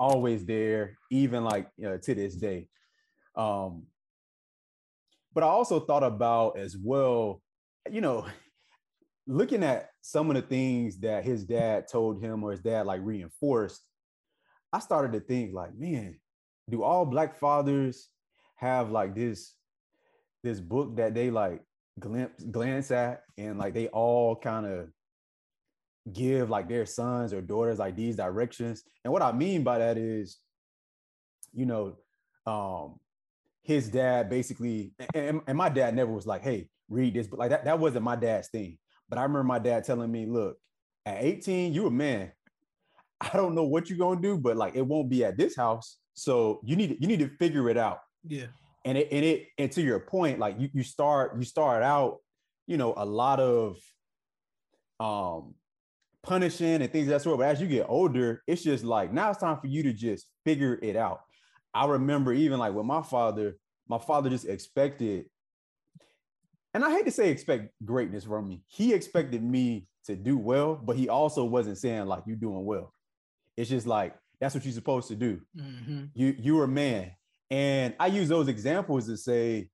[0.00, 2.68] always there, even like you know, to this day.
[3.36, 3.84] Um,
[5.34, 7.42] but I also thought about as well,
[7.90, 8.26] you know,
[9.26, 13.00] looking at some of the things that his dad told him or his dad like
[13.02, 13.82] reinforced,
[14.72, 16.18] I started to think like, man,
[16.68, 18.08] do all black fathers
[18.56, 19.54] have like this
[20.42, 21.62] this book that they like
[21.98, 24.88] glimpse glance at and like they all kind of
[26.12, 28.82] give like their sons or daughters like these directions?
[29.04, 30.38] And what i mean by that is
[31.52, 31.96] you know
[32.46, 32.98] um
[33.62, 37.50] his dad basically and, and my dad never was like hey read this but like
[37.50, 38.76] that, that wasn't my dad's thing
[39.08, 40.56] but i remember my dad telling me look
[41.06, 42.32] at 18 you a man.
[43.20, 45.98] I don't know what you're gonna do but like it won't be at this house.
[46.14, 48.00] So you need you need to figure it out.
[48.26, 48.46] Yeah.
[48.84, 52.18] and it and it and to your point like you, you start you start out
[52.66, 53.76] you know a lot of
[55.00, 55.54] um
[56.22, 57.38] punishing and things of that sort.
[57.38, 60.26] But as you get older it's just like now it's time for you to just
[60.44, 61.20] figure it out.
[61.72, 63.56] I remember even like with my father
[63.88, 65.26] my father just expected
[66.74, 68.62] and i hate to say expect greatness from me.
[68.66, 72.92] He expected me to do well but he also wasn't saying like you doing well.
[73.56, 75.40] It's just like that's what you're supposed to do.
[75.56, 76.10] Mhm.
[76.14, 77.12] you you're a man.
[77.50, 79.70] And i use those examples to say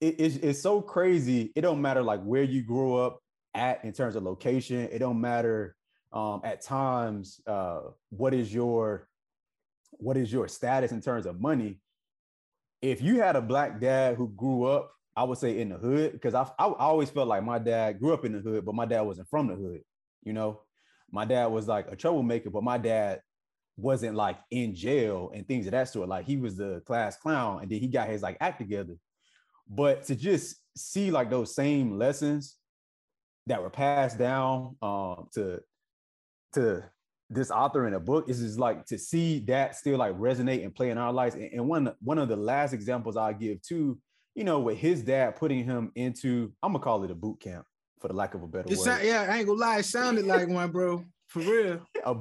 [0.00, 1.52] it- it's, it's so crazy.
[1.54, 3.20] It don't matter like where you grew up
[3.54, 4.88] at in terms of location.
[4.90, 5.76] It don't matter
[6.12, 9.08] um, at times uh, what is your
[9.92, 11.80] what is your status in terms of money.
[12.82, 16.12] If you had a black dad who grew up i would say in the hood
[16.12, 18.86] because I, I always felt like my dad grew up in the hood but my
[18.86, 19.82] dad wasn't from the hood
[20.22, 20.60] you know
[21.10, 23.20] my dad was like a troublemaker but my dad
[23.76, 26.08] wasn't like in jail and things of that sort.
[26.08, 28.94] Like he was the class clown and then he got his like act together.
[29.68, 32.56] But to just see like those same lessons
[33.46, 35.60] that were passed down um to
[36.54, 36.84] to
[37.28, 40.74] this author in a book is just like to see that still like resonate and
[40.74, 41.34] play in our lives.
[41.34, 43.98] And, and one one of the last examples I give too,
[44.34, 47.66] you know, with his dad putting him into, I'm gonna call it a boot camp
[48.00, 48.84] for the lack of a better It word.
[48.84, 51.04] sound, yeah, I ain't gonna lie, it sounded like one, bro.
[51.28, 51.86] For real.
[52.04, 52.14] a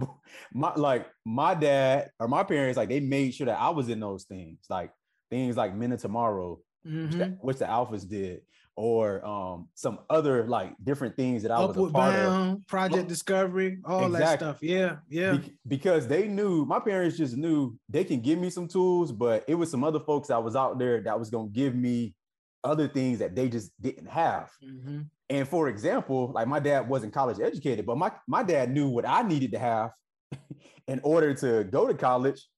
[0.54, 4.00] my like my dad or my parents like they made sure that I was in
[4.00, 4.91] those things like
[5.30, 7.17] things like Men of Tomorrow which, Mhm.
[7.17, 8.41] the, which the Alphas did
[8.77, 13.07] or um some other like different things that I was a Upward part of Project
[13.07, 14.57] Discovery, all that stuff.
[14.62, 15.38] Yeah, yeah.
[15.38, 19.43] Bec- because they knew my parents just knew they can give me some tools but
[19.47, 22.15] it was some other folks that was out there that was going to give me
[22.63, 25.07] other things that they just didn't have Mhm.
[25.29, 29.07] And for example, like my dad wasn't college educated, but my, my dad knew what
[29.07, 29.91] I needed to have
[30.89, 32.49] in order to go to college.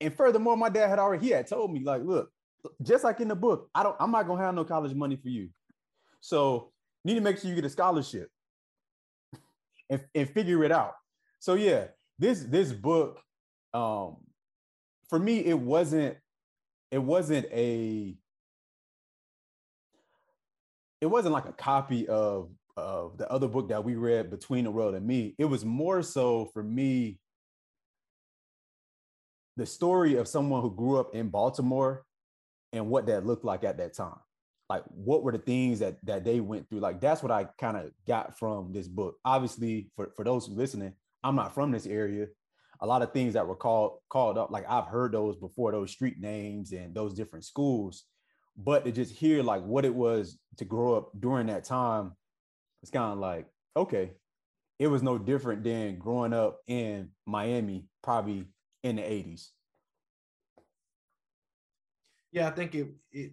[0.00, 2.30] And furthermore, my dad had already he had told me, like, look,
[2.82, 5.28] just like in the book, I don't, I'm not gonna have no college money for
[5.28, 5.48] you.
[6.20, 6.70] So
[7.04, 8.28] you need to make sure you get a scholarship
[9.90, 10.94] and, and figure it out.
[11.40, 11.86] So yeah,
[12.18, 13.20] this this book,
[13.72, 14.16] um,
[15.08, 16.16] for me, it wasn't,
[16.90, 18.16] it wasn't a
[21.00, 24.70] it wasn't like a copy of of the other book that we read between the
[24.70, 27.18] world and me it was more so for me
[29.56, 32.04] the story of someone who grew up in baltimore
[32.74, 34.18] and what that looked like at that time.
[34.68, 36.80] Like what were the things that that they went through?
[36.80, 39.16] Like that's what i kind of got from this book.
[39.24, 42.26] Obviously for for those who listening i'm not from this area.
[42.80, 45.90] A lot of things that were called called up like i've heard those before those
[45.90, 48.04] street names and those different schools
[48.56, 52.12] but to just hear like what it was to grow up during that time
[52.82, 54.12] it's kind of like okay
[54.78, 58.44] it was no different than growing up in miami probably
[58.82, 59.48] in the 80s
[62.34, 63.32] Yeah, I think it it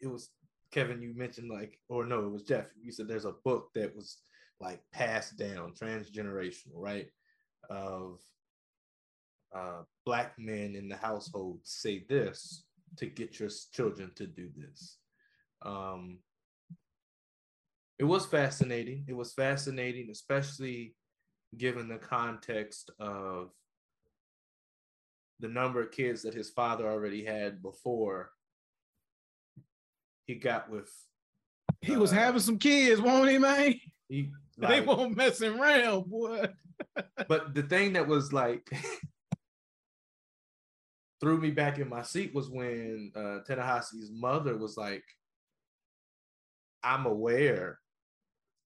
[0.00, 0.30] it was
[0.72, 1.02] Kevin.
[1.02, 2.64] You mentioned like, or no, it was Jeff.
[2.82, 4.16] You said there's a book that was
[4.60, 7.08] like passed down, transgenerational, right?
[7.68, 8.20] Of
[9.54, 12.64] uh, black men in the household say this
[12.96, 14.96] to get your children to do this.
[15.60, 16.20] Um,
[17.98, 19.04] it was fascinating.
[19.06, 20.94] It was fascinating, especially
[21.58, 23.50] given the context of
[25.44, 28.30] the number of kids that his father already had before
[30.26, 30.90] he got with
[31.82, 33.74] He was Uh, having some kids, won't he, man?
[34.08, 36.46] he they like- won't messing around, boy.
[37.28, 38.70] but the thing that was like
[41.20, 45.04] threw me back in my seat was when uh Ta-Nehisi's mother was like,
[46.82, 47.80] I'm aware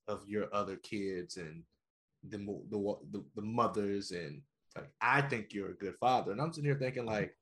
[0.06, 1.64] of your other kids and
[2.22, 2.38] the
[2.70, 4.42] the the, the mothers and
[4.78, 6.32] like I think you're a good father.
[6.32, 7.34] And I'm sitting here thinking like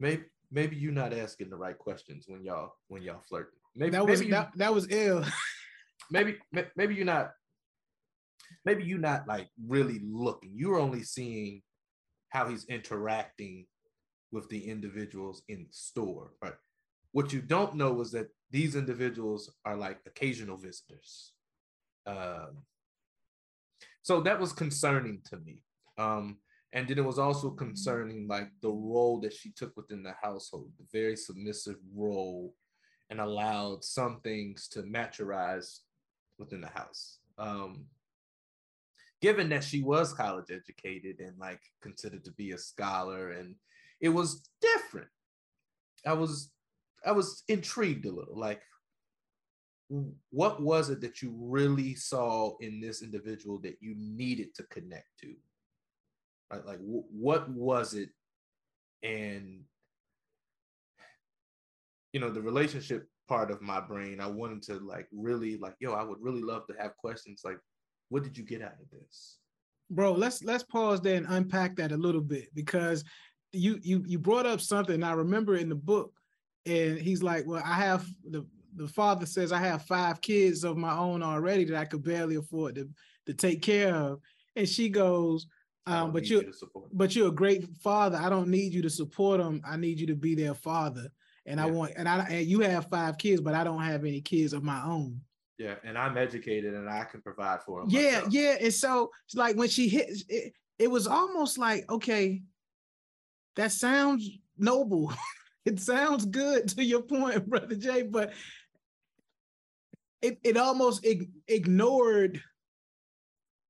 [0.00, 3.58] maybe maybe you're not asking the right questions when y'all when y'all flirting.
[3.76, 5.24] Maybe that was maybe you- that, that was ill.
[6.10, 6.36] maybe
[6.76, 7.32] maybe you're not
[8.64, 11.62] maybe you're not like really looking you're only seeing
[12.28, 13.66] how he's interacting
[14.32, 16.54] with the individuals in the store right
[17.12, 21.32] what you don't know is that these individuals are like occasional visitors
[22.06, 22.58] um
[24.04, 25.60] so that was concerning to me
[25.98, 26.36] um
[26.72, 30.70] and then it was also concerning like the role that she took within the household
[30.78, 32.54] the very submissive role
[33.10, 35.80] and allowed some things to maturize
[36.38, 37.18] within the house.
[37.38, 37.86] Um,
[39.20, 43.54] given that she was college educated and like considered to be a scholar, and
[44.00, 45.08] it was different.
[46.06, 46.50] I was
[47.06, 48.38] I was intrigued a little.
[48.38, 48.62] Like,
[50.30, 55.08] what was it that you really saw in this individual that you needed to connect
[55.20, 55.34] to?
[56.50, 56.64] Right?
[56.64, 58.10] Like, wh- what was it?
[59.02, 59.60] And
[62.12, 65.92] you know, the relationship part of my brain, I wanted to like really like, yo,
[65.92, 67.58] I would really love to have questions like,
[68.08, 69.38] what did you get out of this?
[69.90, 73.04] bro let's let's pause there and unpack that a little bit because
[73.52, 76.12] you you you brought up something i remember in the book
[76.66, 80.76] and he's like well i have the the father says i have five kids of
[80.76, 82.88] my own already that i could barely afford to
[83.26, 84.20] to take care of
[84.56, 85.46] and she goes
[85.86, 86.88] um but you to support.
[86.92, 90.06] but you're a great father i don't need you to support them i need you
[90.06, 91.08] to be their father
[91.46, 94.20] and i want and i and you have five kids but i don't have any
[94.20, 95.20] kids of my own
[95.58, 97.90] Yeah, and I'm educated and I can provide for them.
[97.90, 98.32] yeah myself.
[98.32, 102.42] yeah and so it's like when she hit it, it was almost like okay
[103.56, 105.12] that sounds noble
[105.64, 108.32] it sounds good to your point brother jay but
[110.24, 112.40] it, it almost ig- ignored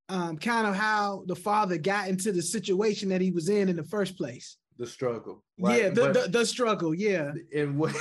[0.09, 3.77] um kind of how the father got into the situation that he was in in
[3.77, 4.57] the first place.
[4.79, 5.43] The struggle.
[5.59, 7.33] yeah the, the, the struggle yeah.
[7.55, 7.95] And what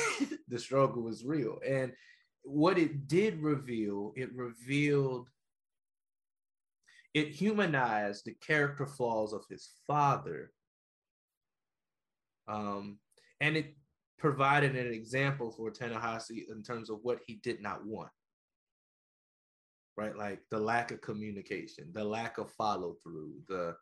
[0.47, 1.59] the struggle was real.
[1.67, 1.93] And
[2.43, 5.29] what it did reveal it revealed
[7.13, 10.51] it humanized the character flaws of his father.
[12.47, 12.97] Um,
[13.39, 13.75] and it
[14.17, 18.09] provided an example for Ta-Nehisi in terms of what he did not want
[19.97, 23.75] right like the lack of communication the lack of follow through the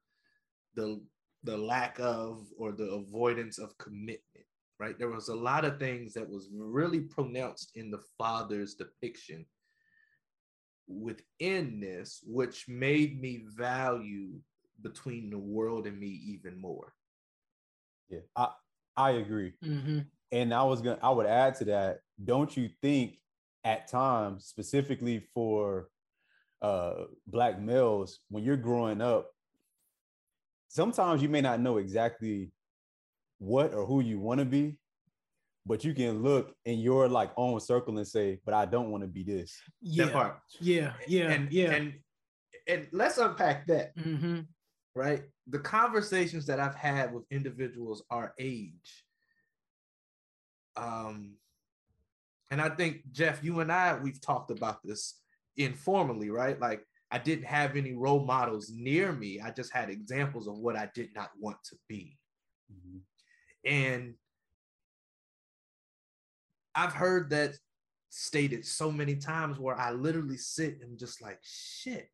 [0.76, 1.02] the
[1.44, 4.46] the lack of or the avoidance of commitment
[4.80, 9.46] right there was a lot of things that was really pronounced in the father's depiction
[10.88, 14.40] within this which made me value
[14.82, 16.94] between the world and me even more
[18.10, 18.50] Yeah, I
[18.98, 19.54] I agree.
[19.64, 20.06] Mhm.
[20.32, 23.20] And I was gonna I would add to that, don't you think
[23.64, 25.90] at times, specifically for
[26.62, 29.30] uh black males, when you're growing up,
[30.68, 32.52] sometimes you may not know exactly
[33.40, 34.78] what or who you want to be,
[35.66, 39.04] but you can look in your like own circle and say, but I don't want
[39.04, 39.60] to be this.
[39.82, 41.94] yeah that part yeah yeah and yeah and
[42.68, 44.46] and let's unpack that Mhm.
[44.94, 45.24] right?
[45.48, 49.06] The conversations that I've had with individuals our age,
[50.76, 51.38] um,
[52.52, 55.21] and I think Jeff, you and I, we've talked about this
[55.58, 56.60] informally, right?
[56.60, 59.42] Like I didn't have any role models near me.
[59.42, 62.18] I just had examples of what I did not want to be,
[62.72, 63.00] mm-hmm.
[63.72, 64.14] and
[66.74, 67.56] I've heard that
[68.10, 72.10] stated so many times where I literally sit and just like shit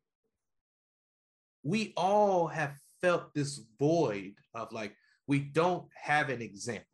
[1.62, 4.94] we all have felt this void of like
[5.26, 6.86] we don't have an example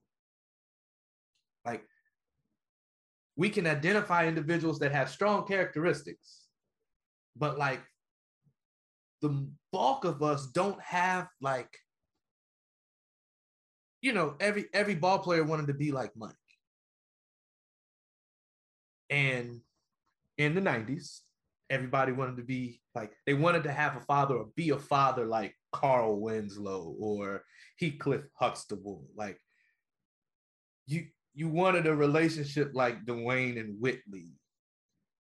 [1.64, 1.85] like
[3.37, 6.47] we can identify individuals that have strong characteristics
[7.37, 7.81] but like
[9.23, 11.79] the bulk of us don't have like
[14.01, 16.33] you know every every ball player wanted to be like mike
[19.11, 19.61] and
[20.39, 21.20] in the 90s
[21.70, 25.26] everybody wanted to be like they wanted to have a father or be a father
[25.26, 27.43] like Carl Winslow or
[27.80, 29.05] Heathcliff Huxtable.
[29.16, 29.41] Like
[30.87, 34.32] you you wanted a relationship like Dwayne and Whitley.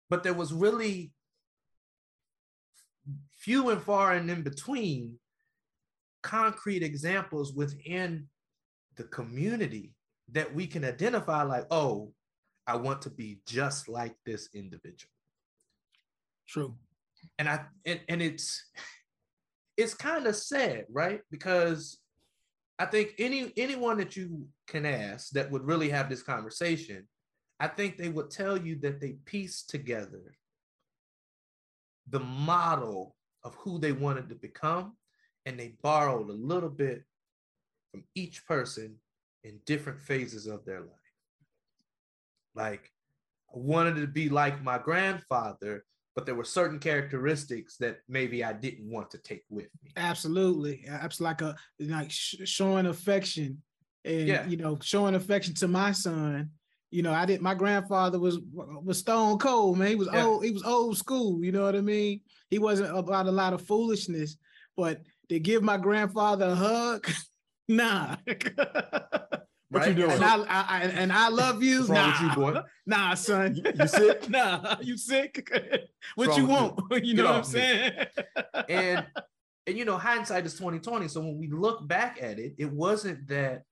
[0.09, 1.11] But there was really
[3.37, 5.17] few and far and in between
[6.21, 8.27] concrete examples within
[8.95, 9.93] the community
[10.31, 12.11] that we can identify like, oh,
[12.67, 15.11] I want to be just like this individual
[16.47, 16.75] true
[17.39, 18.65] and I and, and it's
[19.77, 21.19] it's kind of sad, right?
[21.29, 21.97] Because
[22.77, 27.07] I think any anyone that you can ask that would really have this conversation,
[27.59, 30.35] I think they would tell you that they pieced together
[32.09, 34.97] the model of who they wanted to become,
[35.45, 37.03] and they borrowed a little bit
[37.91, 38.95] from each person
[39.43, 40.89] in different phases of their life.
[42.55, 42.91] Like,
[43.53, 48.53] I wanted to be like my grandfather, but there were certain characteristics that maybe I
[48.53, 49.91] didn't want to take with me.
[49.97, 53.61] Absolutely, it's like a like sh- showing affection,
[54.05, 54.47] and Yeah.
[54.47, 56.51] you know, showing affection to my son.
[56.91, 57.41] You know, I did.
[57.41, 59.89] My grandfather was was stone cold, man.
[59.89, 60.25] He was Yeah.
[60.25, 60.45] old.
[60.45, 61.43] He was old school.
[61.43, 62.21] You know what I mean?
[62.49, 64.37] He wasn't about a lot of foolishness,
[64.77, 67.07] but to give my grandfather a hug,
[67.67, 68.15] nah.
[69.69, 70.11] What you doing?
[70.11, 71.79] and I, I, and I love you.
[71.79, 72.21] What's nah.
[72.21, 72.59] you, boy?
[72.85, 73.55] Nah, son.
[73.55, 74.29] You- you sick?
[74.29, 75.49] nah, you sick?
[76.15, 76.49] what wrong you you?
[76.49, 76.79] want?
[76.91, 77.91] You Get know what I'm saying?
[78.69, 79.05] and
[79.67, 83.27] and you know hindsight is 2020 so when we look back at it it wasn't
[83.27, 83.63] that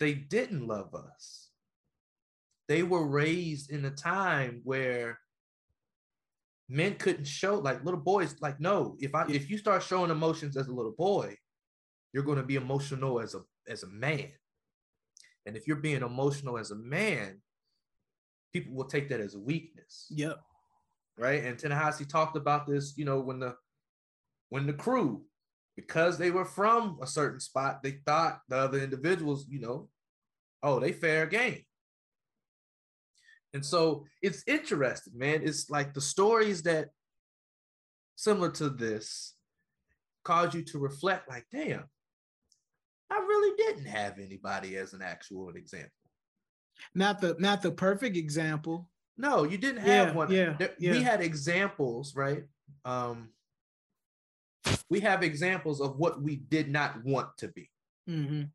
[0.00, 1.50] they didn't love us
[2.68, 5.18] they were raised in a time where
[6.68, 10.56] men couldn't show like little boys like no if i if you start showing emotions
[10.56, 11.36] as a little boy
[12.12, 14.30] you're going to be emotional as a as a man
[15.46, 17.40] and if you're being emotional as a man
[18.52, 20.38] people will take that as a weakness yep.
[21.18, 21.44] right?
[21.44, 23.56] And Ta-Nehisi talked about this, you know, when the
[24.50, 25.24] when the crew,
[25.76, 29.88] because they were from a certain spot, they thought the other individuals, you know,
[30.62, 31.64] oh, they fair game.
[33.52, 35.40] And so it's interesting, man.
[35.42, 36.90] It's like the stories that
[38.16, 39.34] similar to this
[40.24, 41.84] cause you to reflect, like, damn,
[43.14, 45.90] I really didn't have anybody as an actual example.
[46.94, 48.90] Not the not the perfect example.
[49.16, 50.32] No, you didn't have Yeah, one.
[50.32, 50.92] yeah, There- yeah.
[50.92, 52.44] We had examples, right?
[52.84, 53.28] Um,
[54.90, 57.70] we have examples of what we did not want to be,
[58.08, 58.50] Mhm.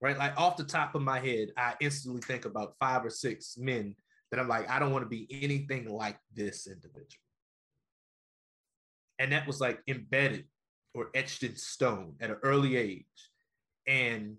[0.00, 0.18] right?
[0.18, 3.94] Like off the top of my head, I instantly think about five or six men
[4.30, 7.22] that I'm like, I don't want to be anything like this individual.
[9.20, 10.48] And that was like embedded
[10.96, 13.04] or etched in stone at an early age.
[13.86, 14.36] And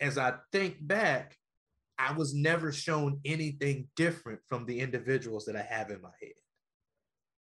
[0.00, 1.36] as I think back,
[1.98, 6.32] I was never shown anything different from the individuals that I have in my head.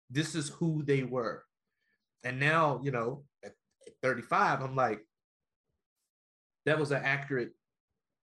[0.09, 1.45] This is who they were.
[2.25, 3.53] And now, you know, at,
[3.87, 5.01] at 35, I'm like,
[6.65, 7.51] that was an accurate,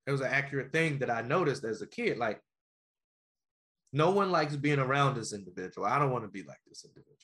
[0.08, 2.18] it was an accurate thing that I noticed as a kid.
[2.18, 2.42] Like,
[3.92, 5.86] no one likes being around this individual.
[5.86, 7.20] I don't want to be like this individual.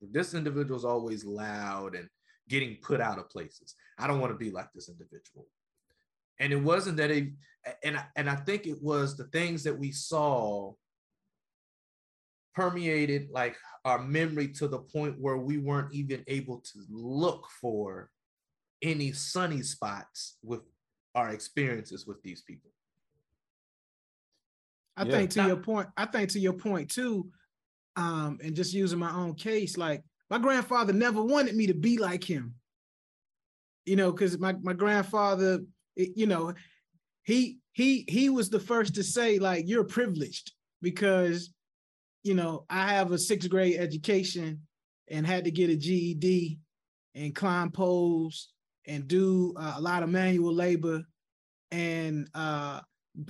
[0.00, 2.08] This individual is always loud and
[2.48, 3.74] getting put out of places.
[3.98, 5.46] I don't want to be like this individual.
[6.40, 7.32] And it wasn't that it,
[7.82, 10.74] and I, and I think it was the things that we saw
[12.54, 18.10] permeated like our memory to the point where we weren't even able to look for
[18.82, 20.60] any sunny spots with
[21.14, 22.70] our experiences with these people.
[24.96, 25.10] I Yeah.
[25.12, 27.32] think to Now- your point, I think to your point too,
[27.96, 30.04] um, and just using my own case, like
[30.34, 32.54] my grandfather never wanted me to be like him.
[33.86, 35.60] You know, because my, my grandfather,
[35.94, 36.54] you know,
[37.22, 40.50] he he he was the first to say, like, you're privileged
[40.82, 41.50] because,
[42.24, 44.62] you know, I have a sixth grade education
[45.06, 46.58] and had to get a GED
[47.14, 48.48] and climb poles
[48.88, 51.04] and do uh, a lot of manual labor
[51.70, 52.80] and uh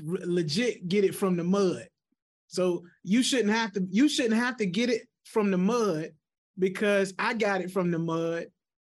[0.06, 1.86] legit get it from the mud.
[2.46, 6.12] So you shouldn't have to you shouldn't have to get it from the mud
[6.58, 8.46] because I got it from the mud.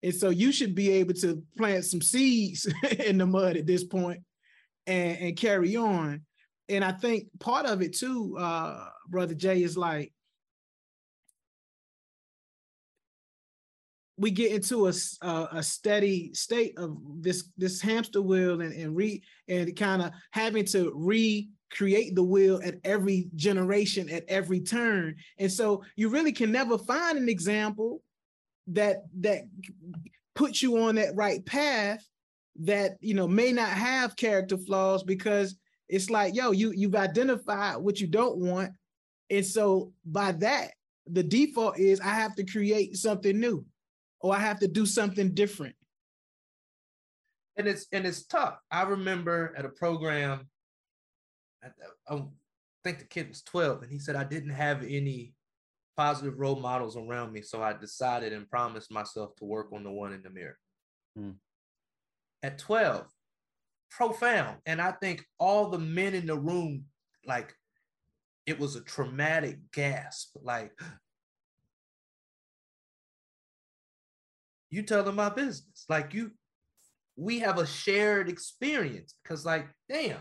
[0.03, 2.71] And so you should be able to plant some seeds
[3.05, 4.21] in the mud at this point
[4.85, 6.21] and, and carry on.
[6.69, 10.11] And I think part of it too, uh, brother Jay, is like
[14.17, 14.93] we get into a
[15.51, 20.65] a steady state of this this hamster wheel and, and re and kind of having
[20.65, 20.91] to
[21.71, 26.77] recreate the will at every generation at every turn and so you really can never
[26.77, 28.01] find an example
[28.67, 29.43] that that
[30.35, 32.05] puts you on that right path
[32.55, 35.55] that you know may not have character flaws because
[35.89, 38.71] it's like yo you you've identified what you don't want
[39.29, 40.71] and so by that
[41.07, 43.65] the default is i have to create something new
[44.19, 45.75] or I have to do something different.
[47.55, 48.59] and it's and it's tough.
[48.69, 50.47] I remember at a program,
[51.63, 51.69] I,
[52.13, 52.23] I
[52.83, 55.33] think the kid was 12, and he said I didn't have any
[55.95, 59.91] positive role models around me, so I decided and promised myself to work on the
[59.91, 60.57] one in the mirror.
[61.15, 61.31] Hmm.
[62.43, 63.07] At 12,
[63.89, 66.85] profound, and I think all the men in the room,
[67.25, 67.53] like,
[68.45, 70.71] it was a traumatic gasp, like.
[74.69, 76.31] You telling my business, like you
[77.17, 80.19] we have a shared experience because like damn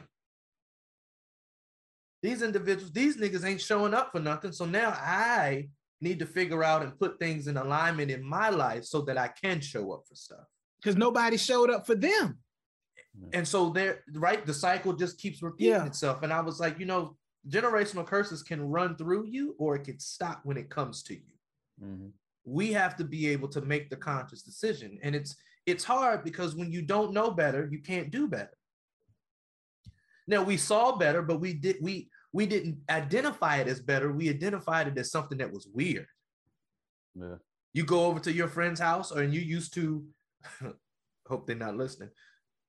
[2.27, 5.69] these individuals these niggas ain't showing up for nothing so now i
[6.01, 9.29] need to figure out and put things in alignment in my life so that i
[9.29, 10.47] can show up for stuff
[10.79, 12.27] Because nobody showed up for them.
[13.33, 13.95] And so there,
[14.27, 15.87] right, the cycle just keeps repeating Yeah.
[15.87, 16.23] itself.
[16.23, 17.03] And I was like, you know,
[17.57, 21.35] generational curses can run through you or it can stop when it comes to you.
[21.83, 22.13] Mhm.
[22.45, 24.91] We have to be able to make the conscious decision.
[25.05, 25.33] And it's
[25.73, 28.57] it's hard because when you don't know better, you can't do better.
[30.33, 31.95] Now we saw better, but we did we
[32.37, 34.13] we didn't identify it as better.
[34.13, 36.07] We identified it as something that was weird.
[37.15, 37.37] Yeah.
[37.73, 40.05] You go over to your friend's house, or you used to.
[41.29, 42.11] hope they're not listening,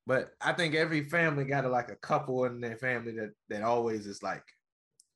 [0.07, 3.61] but I think every family got a, like a couple in their family that that
[3.61, 4.45] always is like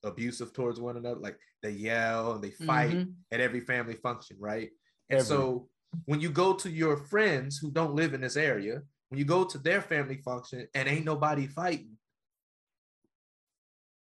[0.04, 1.20] abusive towards one another.
[1.20, 3.14] Like they yell and they fight Mhm.
[3.32, 4.70] at every family function, right?
[5.10, 5.26] And Every.
[5.26, 5.70] so
[6.06, 9.44] when you go to your friends who don't live in this area, when you go
[9.46, 11.98] to their family function and ain't nobody fighting,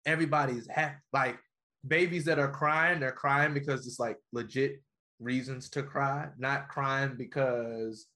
[0.07, 0.97] everybody's happy.
[1.13, 1.39] Like
[1.87, 4.83] babies that are crying, they're crying because it's like legit
[5.19, 8.07] reasons to cry, not crying because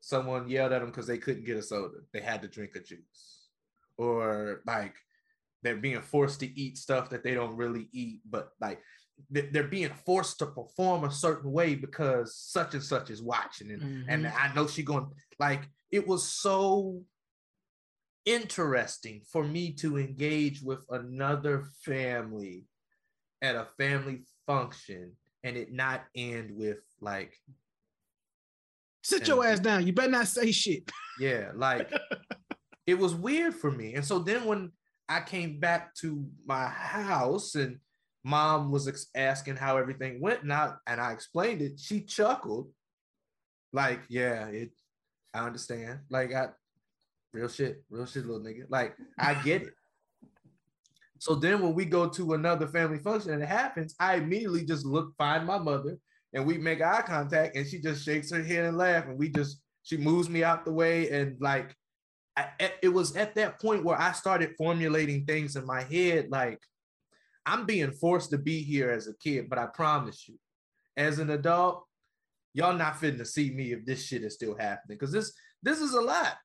[0.00, 1.98] someone yelled at them because they couldn't get a soda.
[2.12, 3.48] They had to drink a juice.
[3.96, 4.94] Or like
[5.62, 8.80] they're being forced to eat stuff that they don't really eat, but like
[9.30, 13.72] they- they're being forced to perform a certain way because such and such is watching.
[13.72, 14.34] And, and Mhm.
[14.36, 15.10] I know she going
[15.40, 17.04] like it was so
[18.28, 22.66] interesting for me to engage with another family
[23.40, 25.12] at a family function
[25.44, 27.32] and it not end with like
[29.02, 29.86] Sit your ass down.
[29.86, 30.90] You better not say shit.
[31.18, 31.90] yeah like
[32.86, 34.70] it was weird for me and so then when
[35.08, 37.78] i came back to my house and
[38.24, 42.68] mom was ex- asking how everything went and I, and I explained it she chuckled
[43.72, 44.70] like yeah it
[45.34, 46.48] i understand like i
[47.32, 48.64] real shit real shit little nigga.
[48.68, 49.74] Like i get it.
[51.20, 54.86] So then when we go to another family function and it happens i immediately just
[54.86, 55.98] look find my mother
[56.32, 59.28] and we make eye contact and she just shakes her head and laugh and we
[59.28, 61.74] just she moves me out the way and like
[62.36, 62.50] I,
[62.82, 66.60] it was at that point where i started formulating things in my head like
[67.46, 70.38] i'm being forced to be here as a kid but i promise you
[70.96, 71.84] as an adult
[72.58, 74.98] y'all not fitting to see me if this shit is still happening.
[74.98, 76.36] Because this this is a lot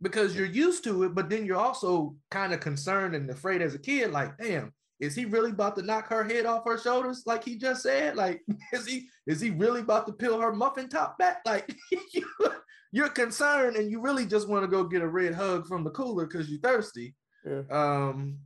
[0.00, 3.74] because you're used to it but then you're also kind of concerned and afraid as
[3.74, 7.22] a kid like damn is he really about to knock her head off her shoulders
[7.24, 8.16] like he just said?
[8.16, 8.42] Like
[8.72, 11.42] is he is he really about to peel her muffin top back?
[11.46, 11.74] Like
[12.12, 12.26] you,
[12.92, 15.90] you're concerned and you really just want to go get a red hug from the
[15.90, 17.14] cooler because you're thirsty.
[17.46, 17.62] Yeah.
[17.70, 18.38] um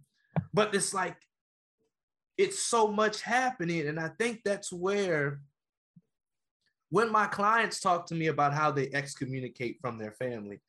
[0.53, 1.17] but it's like
[2.37, 5.41] it's so much happening and i think that's where
[6.91, 10.61] when my clients talk to me about how they excommunicate from their family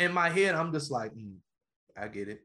[0.00, 1.36] in my head i'm just like "Mm,
[1.96, 2.40] i get it.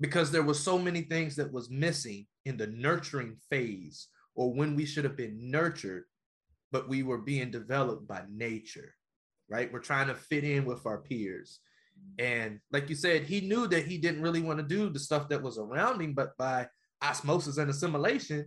[0.00, 4.74] Because there were so many things that was missing in the nurturing phase or when
[4.74, 6.04] we should have been nurtured
[6.72, 8.94] but we were being developed by nature
[9.50, 9.70] right?
[9.72, 11.60] We're trying to fit in with our peers.
[12.18, 15.28] And like you said he knew that he didn't really want to do the stuff
[15.28, 16.66] that was around him but by
[17.02, 18.46] osmosis and assimilation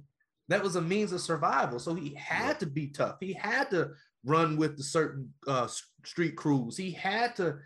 [0.49, 1.79] that was a means of survival.
[1.79, 3.17] So he had to be tough.
[3.19, 3.91] He had to
[4.25, 5.67] run with the certain uh,
[6.05, 7.57] street crews he had to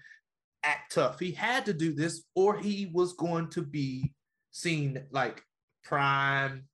[0.64, 1.20] act tough.
[1.20, 4.14] He had to do this, or he was going to be
[4.52, 5.44] seen like
[5.84, 6.66] prime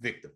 [0.00, 0.32] victim.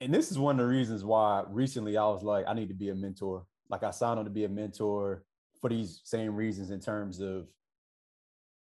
[0.00, 2.74] and this is one of the reasons why recently I was like, I need to
[2.74, 3.44] be a mentor.
[3.68, 5.24] Like I signed on to be a mentor
[5.60, 7.48] for these same reasons in terms of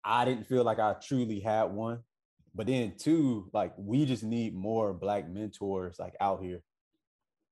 [0.04, 2.00] I didn't feel like I truly had one.
[2.56, 6.62] But then two, like we just need more black mentors like out here.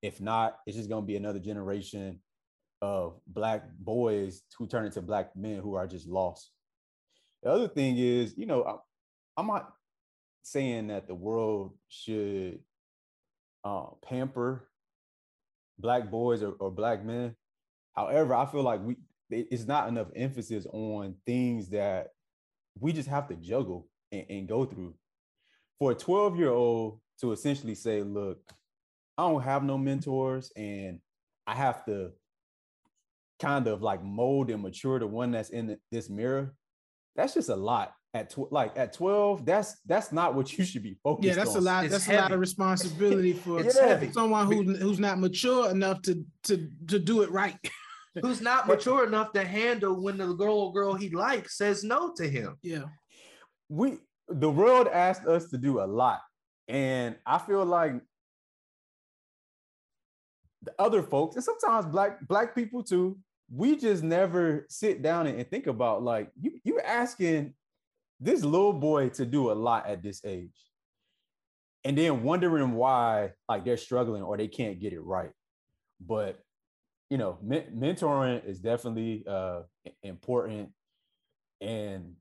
[0.01, 2.19] If not, it's just gonna be another generation
[2.81, 6.51] of black boys who turn into black men who are just lost.
[7.43, 8.75] The other thing is, you know, I,
[9.39, 9.73] I'm not
[10.43, 12.59] saying that the world should
[13.63, 14.69] uh, pamper
[15.79, 17.35] black boys or, or black men.
[17.95, 18.97] However, I feel like we
[19.29, 22.11] it's not enough emphasis on things that
[22.79, 24.93] we just have to juggle and, and go through.
[25.79, 28.39] For a 12 year old to essentially say, look,
[29.17, 30.99] I don't have no mentors and
[31.47, 32.11] I have to
[33.39, 36.53] kind of like mold and mature the one that's in this mirror.
[37.15, 39.45] That's just a lot at tw- like at 12.
[39.45, 41.85] That's that's not what you should be focused Yeah, that's a lot.
[41.85, 44.11] It's That's a lot of responsibility for Yeah.
[44.11, 47.57] someone who who's not mature enough to to to do it right.
[48.21, 52.11] Who's not mature enough to handle when the girl or girl he likes says no
[52.15, 52.57] to him.
[52.63, 52.85] yeah.
[53.69, 56.21] we the world asked us to do a lot
[56.67, 57.93] and i feel like
[60.63, 63.17] the other folks and sometimes black black people too
[63.49, 67.53] we just never sit down and, think about like you you asking
[68.19, 70.67] this little boy to do a lot at this age
[71.87, 75.31] and then wondering why like they're struggling or they can't get it right.
[76.05, 76.37] But
[77.09, 79.61] you know, me- mentoring is definitely uh,
[80.03, 80.71] important,
[81.61, 82.15] and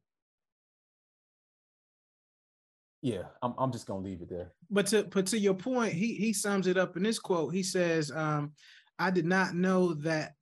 [3.06, 4.50] yeah, I'm I'm just gonna leave it there.
[4.68, 7.54] But to but to your point, he he sums it up in this quote.
[7.54, 8.50] He says, um,
[8.98, 10.32] "I did not know that."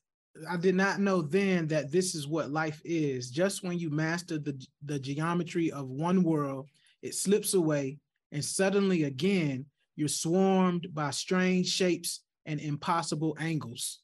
[0.50, 3.30] I did not know then that this is what life is.
[3.30, 6.68] Just when you master the, the geometry of one world,
[7.02, 7.98] it slips away,
[8.32, 14.00] and suddenly again, you're swarmed by strange shapes and impossible angles.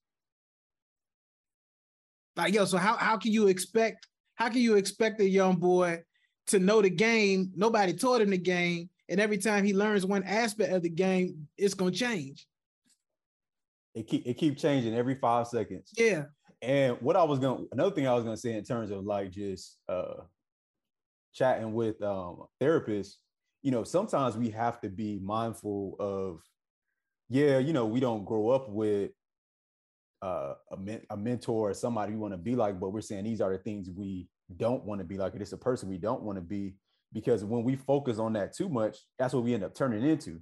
[2.36, 4.06] Like, yo, so how, how can you expect,
[4.36, 6.04] how can you expect a young boy
[6.50, 7.52] to know the game.
[7.54, 8.90] Nobody taught him the game.
[9.08, 12.46] And every time he learns one aspect of the game, it's gonna change.
[13.94, 15.90] It keep it keep changing every five seconds.
[15.96, 16.24] Yeah.
[16.62, 19.30] And what I was gonna another thing I was gonna say in terms of like
[19.30, 20.22] just uh
[21.32, 23.14] chatting with um therapists,
[23.62, 26.40] you know, sometimes we have to be mindful of,
[27.28, 29.10] yeah, you know, we don't grow up with
[30.22, 33.24] uh, a, men- a mentor or somebody we want to be like, but we're saying
[33.24, 35.34] these are the things we don't want to be like.
[35.34, 36.74] It's a person we don't want to be
[37.12, 40.40] because when we focus on that too much, that's what we end up turning into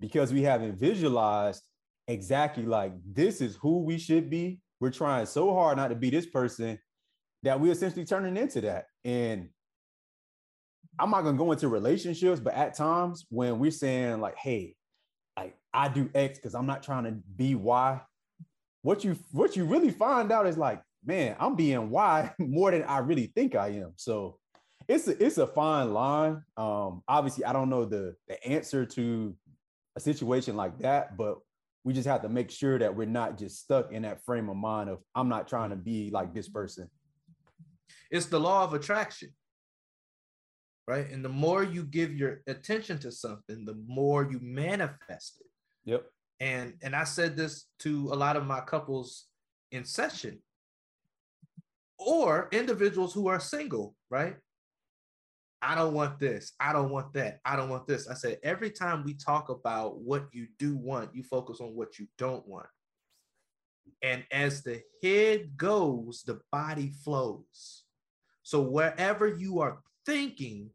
[0.00, 1.62] because we haven't visualized
[2.06, 4.60] exactly like this is who we should be.
[4.80, 6.78] We're trying so hard not to be this person
[7.42, 8.86] that we're essentially turning into that.
[9.04, 9.48] And
[10.98, 14.74] I'm not gonna go into relationships, but at times when we're saying like, hey,
[15.36, 18.00] like I do X because I'm not trying to be Y,
[18.82, 22.84] what you what you really find out is like, man, I'm being Y more than
[22.84, 23.92] I really think I am.
[23.96, 24.38] So
[24.86, 26.42] it's a, it's a fine line.
[26.56, 29.34] Um, obviously, I don't know the the answer to
[29.96, 31.38] a situation like that, but
[31.84, 34.56] we just have to make sure that we're not just stuck in that frame of
[34.56, 36.90] mind of I'm not trying to be like this person.
[38.10, 39.30] It's the law of attraction.
[40.86, 41.10] Right.
[41.10, 45.46] And the more you give your attention to something, the more you manifest it.
[45.84, 46.06] Yep.
[46.40, 49.26] And and I said this to a lot of my couples
[49.70, 50.40] in session
[51.98, 54.36] or individuals who are single, right?
[55.60, 56.52] I don't want this.
[56.60, 57.40] I don't want that.
[57.44, 58.08] I don't want this.
[58.08, 61.98] I said, every time we talk about what you do want, you focus on what
[61.98, 62.68] you don't want.
[64.02, 67.82] And as the head goes, the body flows.
[68.44, 70.70] So wherever you are thinking,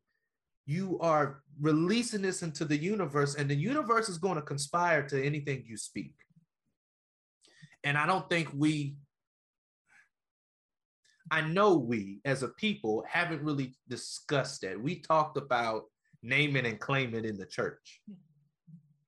[0.65, 5.26] you are releasing this into the universe, and the universe is going to conspire to
[5.26, 6.13] anything you speak.
[7.84, 8.95] And I don't think we
[11.34, 14.79] I know we as a people haven't really discussed that.
[14.79, 15.86] We talked about
[16.21, 18.01] naming and claiming in the church.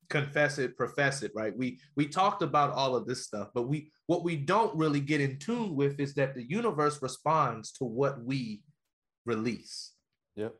[0.09, 1.55] Confess it, profess it, right?
[1.55, 5.21] We we talked about all of this stuff, but we what we don't really get
[5.21, 8.63] in tune with is that the universe responds to what we
[9.27, 9.91] release.
[10.35, 10.55] Yep.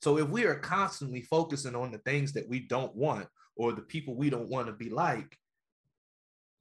[0.00, 3.82] So if we are constantly focusing on the things that we don't want or the
[3.82, 5.36] people we don't want to be like,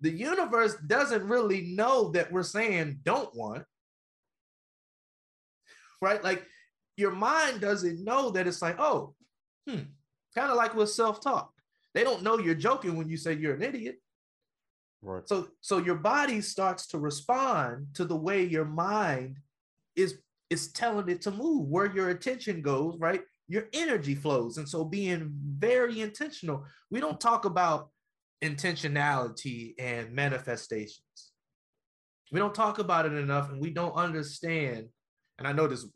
[0.02, 3.64] the universe doesn't really know that we're saying don't want
[6.02, 6.24] right?
[6.24, 6.46] Like
[6.98, 9.14] your mind doesn't know that it's like, oh,
[9.68, 9.82] hmm,
[10.36, 11.52] kind of like with self-talk.
[11.94, 13.98] They don't know you're joking when you say you're an idiot.
[15.02, 15.28] Right.
[15.28, 19.38] So so your body starts to respond to the way your mind
[19.96, 20.18] is
[20.50, 23.22] is telling it to move, where your attention goes, right?
[23.48, 24.58] Your energy flows.
[24.58, 26.66] And so being very intentional.
[26.92, 27.90] We don't talk about
[28.44, 31.32] intentionality and manifestations.
[32.32, 34.88] We don't talk about it enough and we don't understand
[35.38, 35.92] and I know this is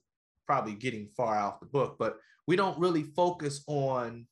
[0.48, 2.18] probably getting far off the book, but
[2.48, 4.26] we don't really focus on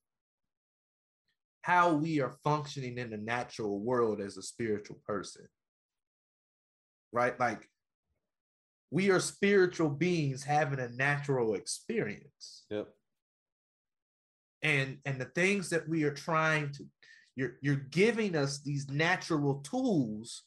[1.61, 5.47] how we are functioning in the natural world as a spiritual person.
[7.11, 7.39] Right?
[7.39, 7.69] Like
[8.89, 12.65] we are spiritual beings having a natural experience.
[12.69, 12.87] Yep.
[14.63, 16.85] And and the things that we are trying to
[17.35, 20.43] you're you're giving us these natural tools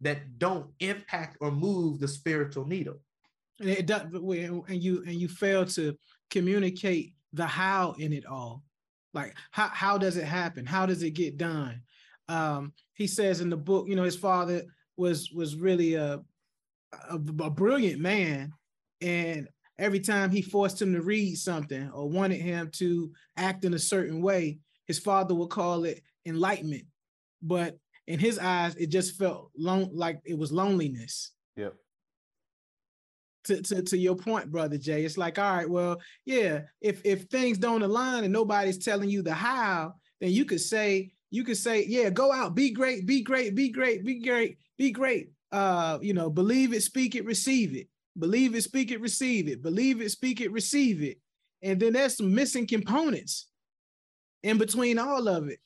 [0.00, 3.00] that don't impact or move the spiritual needle
[3.60, 5.96] and it does and you and you fail to
[6.30, 8.62] communicate the how in it all.
[9.12, 10.66] Like how, how does it happen?
[10.66, 11.82] How does it get done?
[12.28, 14.62] Um he says in the book you know his father
[14.96, 16.20] was was really a
[17.10, 18.52] a, a brilliant man
[19.00, 19.48] and
[19.78, 23.78] every time he forced him to read something or wanted him to act in a
[23.78, 26.84] certain way his father would call it enlightenment.
[27.42, 27.76] But
[28.06, 31.32] in his eyes it just felt long like it was loneliness.
[31.56, 31.74] Yep
[33.44, 35.04] to, to, to your point, brother Jay.
[35.04, 39.22] It's like, all right, well, yeah, if if things don't align and nobody's telling you
[39.22, 43.22] the how, then you could say, you could say, yeah, go out, be great, be
[43.22, 45.30] great, be great, be great, be great.
[45.52, 47.88] Uh, you know, believe it, speak it, receive it.
[48.18, 49.62] Believe it, speak it, receive it.
[49.62, 51.18] Believe it, speak it, receive it.
[51.62, 53.48] And then there's some missing components
[54.42, 55.58] in between all of it.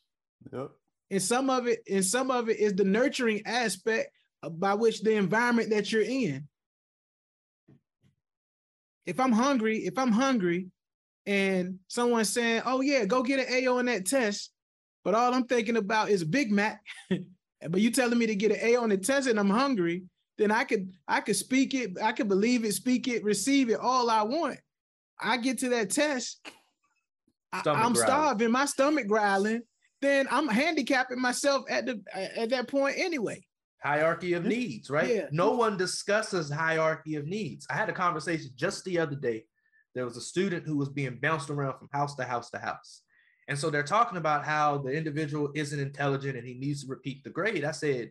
[0.53, 0.71] Yep.
[1.11, 4.11] And some of it, and some of it is the nurturing aspect
[4.51, 6.47] by which the environment that you're in.
[9.09, 10.67] If I'm hungry, if I'm hungry
[11.25, 14.51] and someone's saying, oh yeah, go get an A on that test,
[15.03, 18.59] but all I'm thinking about is Big Mac, but you telling me to get an
[18.61, 20.03] A on the test and I'm hungry,
[20.37, 23.81] then I could I could speak it, I could believe it, speak it, receive it,
[23.81, 24.59] all I want.
[25.19, 26.47] I get to that test,
[27.51, 29.63] I, am starving, my stomach growling,
[30.03, 33.43] then I'm handicapping myself at the at that point anyway.
[33.83, 35.15] Hierarchy of needs, right?
[35.15, 35.27] Yeah.
[35.31, 37.67] No one discusses hierarchy of needs.
[37.71, 39.45] I had a conversation just the other day.
[39.95, 43.03] There was a student who was being bounced around from house to house to house.
[43.47, 47.25] And so they're talking about how the individual isn't intelligent and he needs to repeat
[47.25, 47.65] the grade.
[47.65, 48.11] I said,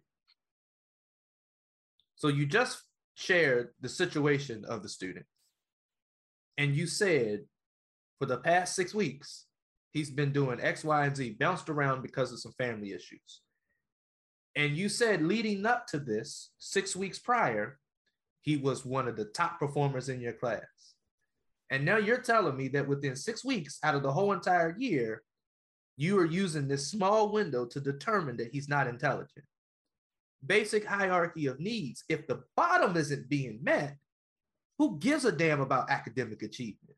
[2.16, 2.82] so you just
[3.14, 5.26] shared the situation of the student.
[6.58, 7.42] And you said
[8.20, 9.46] for the past six weeks,
[9.92, 13.42] he's been doing X, Y, and Z, bounced around because of some family issues.
[14.58, 17.78] And you said leading up to this, six weeks prior,
[18.42, 20.64] he was one of the top performers in your class.
[21.70, 25.22] And now you're telling me that within six weeks out of the whole entire year,
[25.96, 29.46] you are using this small window to determine that he's not intelligent.
[30.44, 32.04] Basic hierarchy of needs.
[32.10, 33.96] If the bottom isn't being met,
[34.80, 36.98] who gives a damn about academic achievement?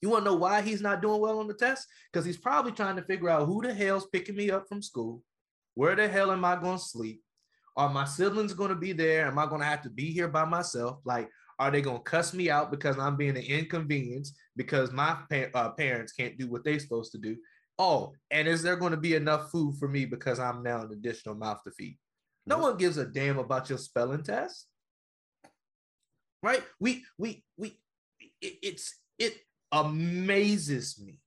[0.00, 1.86] You want to know why he's not doing well on the test?
[2.12, 5.22] Because he's probably trying to figure out who the hell's picking me up from school.
[5.76, 7.22] Where the hell am I going to sleep?
[7.76, 9.26] Are my siblings going to be there?
[9.26, 11.00] Am I going to have to be here by myself?
[11.04, 15.18] Like, are they going to cuss me out because I'm being an inconvenience because my
[15.30, 17.36] pa- uh, parents can't do what they're supposed to do?
[17.78, 20.92] Oh, and is there going to be enough food for me because I'm now an
[20.92, 21.98] additional mouth to feed?
[22.46, 24.66] No one gives a damn about your spelling test.
[26.42, 26.62] Right?
[26.80, 27.78] We we we
[28.40, 29.34] it, it's it
[29.72, 31.18] amazes me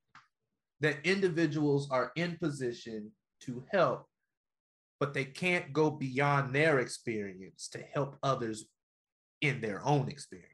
[0.80, 4.08] that individuals are in position to help
[5.00, 8.66] but they can't go beyond their experience to help others
[9.41, 10.50] in their own experience.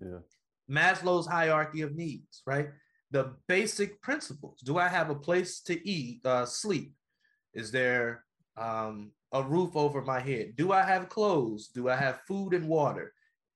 [0.00, 0.18] Yeah.
[0.70, 2.68] Maslow's hierarchy of needs, right?
[3.10, 4.60] The basic principles.
[4.60, 6.92] Do I have a place to eat, uh, sleep?
[7.54, 8.24] Is there
[8.56, 10.54] um, a roof over my head?
[10.56, 11.68] Do I have clothes?
[11.68, 13.12] Do I have food and water?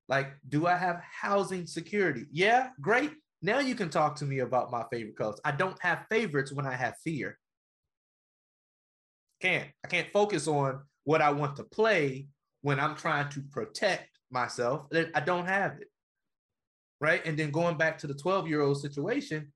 [0.09, 2.25] Like, do I have housing security?
[2.31, 3.11] Yeah, great.
[3.41, 5.39] Now you can talk to me about my favorite colors.
[5.45, 7.37] I don't have favorites when I have fear.
[9.41, 9.69] Can't.
[9.83, 12.27] I can't focus on what I want to play
[12.61, 14.87] when I'm trying to protect myself.
[14.93, 15.87] I don't have it.
[17.01, 17.25] Right.
[17.25, 19.51] And then going back to the 12 year old situation,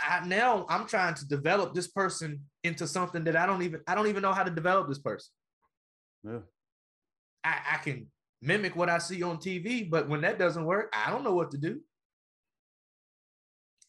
[0.00, 3.94] I now I'm trying to develop this person into something that I don't even I
[3.94, 5.30] don't even know how to develop this person.
[6.24, 6.38] Yeah.
[7.44, 8.06] I, I can
[8.42, 11.50] mimic what I see on TV, but when that doesn't work, I don't know what
[11.52, 11.80] to do.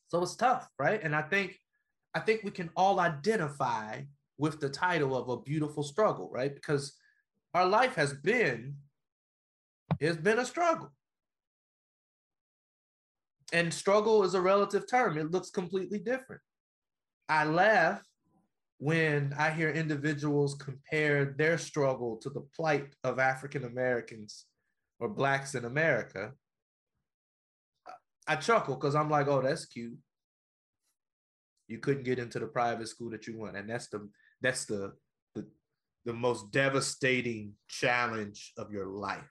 [0.09, 1.01] So it's tough, right?
[1.01, 1.59] And I think
[2.13, 4.01] I think we can all identify
[4.37, 6.53] with the title of a beautiful struggle, right?
[6.53, 6.95] Because
[7.53, 8.75] our life has been,
[9.99, 10.91] it's been a struggle.
[13.53, 16.41] And struggle is a relative term, it looks completely different.
[17.29, 18.01] I laugh
[18.79, 24.45] when I hear individuals compare their struggle to the plight of African Americans
[24.99, 26.33] or Blacks in America.
[28.27, 29.97] I chuckle because I'm like, oh, that's cute.
[31.67, 33.57] You couldn't get into the private school that you want.
[33.57, 34.07] And that's the
[34.41, 34.93] that's the
[35.35, 35.45] the
[36.05, 39.29] the most devastating challenge of your life.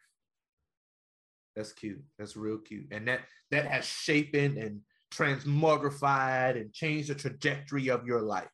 [1.54, 2.02] That's cute.
[2.18, 2.88] That's real cute.
[2.90, 4.80] And that that has shaped and
[5.12, 8.50] transmogrified and changed the trajectory of your life.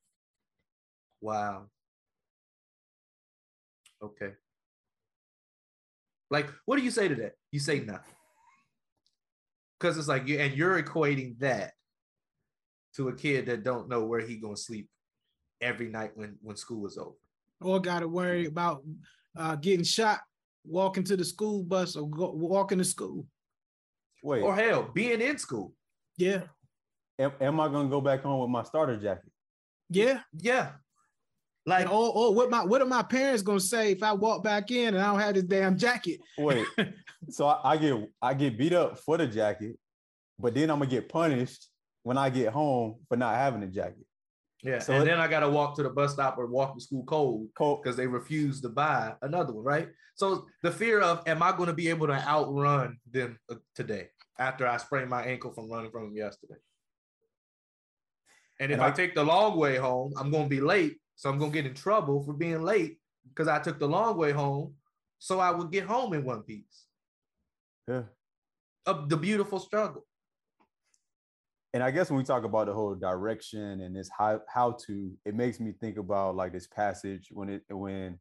[1.20, 1.66] Wow.
[4.02, 4.32] Okay.
[6.30, 7.32] Like, what do you say to that?
[7.50, 8.14] You say nothing.
[9.78, 11.72] Because it's like you and you're equating that
[12.96, 14.88] to a kid that don't know where he gonna sleep
[15.62, 17.16] every night when when school is over.
[17.60, 18.82] Or got to worry about
[19.36, 20.20] uh, getting shot
[20.64, 23.26] walking to the school bus or go, walking to school.
[24.22, 24.42] Wait.
[24.42, 25.72] Or hell, being in school.
[26.16, 26.42] Yeah.
[27.18, 29.30] Am, am I gonna go back home with my starter jacket?
[29.88, 30.20] Yeah.
[30.38, 30.72] Yeah.
[31.64, 34.70] Like, oh, oh, what my what are my parents gonna say if I walk back
[34.72, 36.20] in and I don't have this damn jacket?
[36.36, 36.66] Wait,
[37.30, 39.76] so I, I get I get beat up for the jacket,
[40.40, 41.68] but then I'm gonna get punished
[42.02, 44.04] when I get home for not having a jacket.
[44.62, 46.74] Yeah, so and it, then I got to walk to the bus stop or walk
[46.74, 47.48] to school cold,
[47.82, 49.88] because they refuse to buy another one, right?
[50.14, 54.10] So the fear of, am I going to be able to outrun them uh, today
[54.38, 56.60] after I sprained my ankle from running from them yesterday?
[58.60, 60.98] And if and I, I take the long way home, I'm going to be late,
[61.16, 62.98] so I'm going to get in trouble for being late
[63.28, 64.74] because I took the long way home,
[65.18, 66.84] so I would get home in one piece.
[67.88, 68.02] Yeah,
[68.86, 70.06] of the beautiful struggle
[71.74, 75.12] and I guess when we talk about the whole direction and this how how to,
[75.24, 78.18] it makes me think about like this passage when it when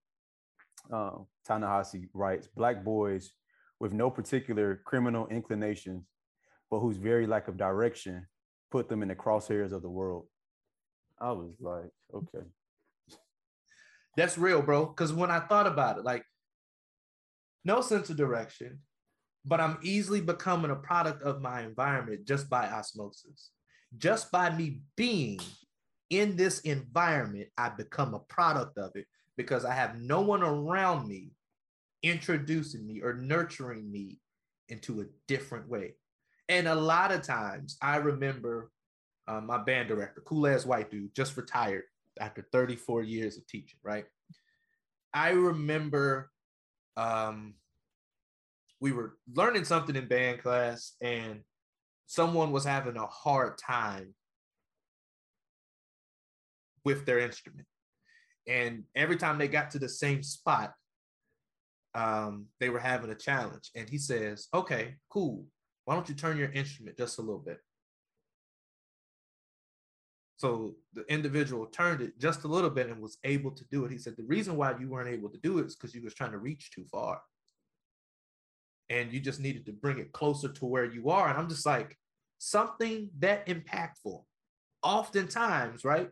[0.92, 1.12] uh,
[1.46, 3.32] Ta-Nehisi writes, black boys
[3.80, 6.06] with no particular criminal inclinations,
[6.70, 8.26] but whose very lack of direction
[8.72, 10.28] put them in the crosshairs of the world.
[11.20, 12.46] I was like, okay.
[14.18, 14.86] That's real, bro.
[14.86, 16.24] Because when I thought about it, like,
[17.64, 18.80] no sense of direction,
[19.46, 23.52] but I'm easily becoming a product of my environment just by osmosis.
[23.98, 25.40] Just by me being
[26.10, 31.08] in this environment, I become a product of it because I have no one around
[31.08, 31.32] me
[32.04, 34.20] introducing me or nurturing me
[34.70, 35.96] into a different way.
[36.50, 38.72] And a lot of times I remember
[39.28, 41.84] uh, my band director, cool ass white dude, just retired
[42.20, 44.06] after 34 years of teaching, right?
[45.14, 46.30] I remember
[46.98, 47.56] um,
[48.82, 51.42] we were learning something in band class and
[52.08, 54.14] someone was having a hard time
[56.84, 57.68] with their instrument.
[58.48, 60.74] And every time they got to the same spot,
[61.94, 63.70] um, they were having a challenge.
[63.76, 65.46] And he says, Okay, cool.
[65.86, 67.60] Why don't you turn your instrument just a little bit?
[70.38, 73.92] So the individual turned it just a little bit and was able to do it.
[73.92, 76.16] He said, The reason why you weren't able to do it is because you was
[76.16, 77.22] trying to reach too far.
[78.92, 81.30] And you just needed to bring it closer to where you are.
[81.30, 81.98] And I'm just like,
[82.40, 84.24] something that impactful.
[84.84, 86.10] Oftentimes, right?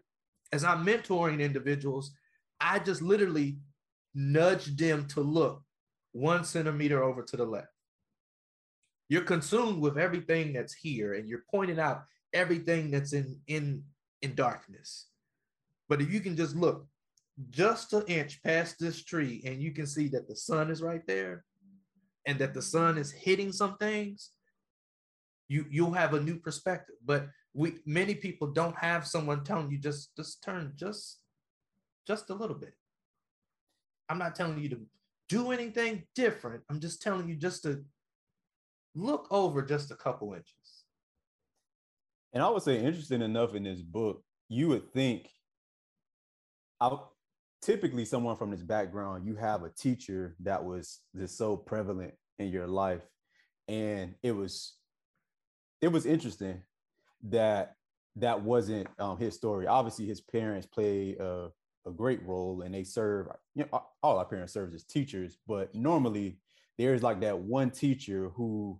[0.53, 2.11] As I'm mentoring individuals,
[2.61, 3.57] I just literally
[4.15, 5.61] nudge them to look
[6.13, 7.67] one centimeter over to the left.
[9.09, 13.83] You're consumed with everything that's here, and you're pointing out everything that's in in
[14.21, 15.07] in darkness.
[15.89, 16.85] But if you can just look
[17.49, 21.05] just an inch past this tree, and you can see that the sun is right
[21.07, 21.43] there,
[22.25, 24.31] and that the sun is hitting some things,
[25.47, 26.95] you you'll have a new perspective.
[27.05, 31.19] But we many people don't have someone telling you just just turn just
[32.07, 32.73] just a little bit.
[34.09, 34.81] I'm not telling you to
[35.27, 36.63] do anything different.
[36.69, 37.83] I'm just telling you just to
[38.95, 40.83] look over just a couple inches.
[42.33, 45.29] And I would say, interesting enough in this book, you would think,
[46.79, 46.97] I
[47.61, 52.49] typically someone from this background, you have a teacher that was just so prevalent in
[52.49, 53.03] your life,
[53.67, 54.75] and it was,
[55.81, 56.61] it was interesting
[57.23, 57.75] that
[58.15, 59.67] that wasn't um, his story.
[59.67, 61.49] Obviously, his parents played a,
[61.85, 63.27] a great role, and they serve.
[63.55, 66.39] You know, all our parents serve as teachers, but normally
[66.77, 68.79] there's like that one teacher who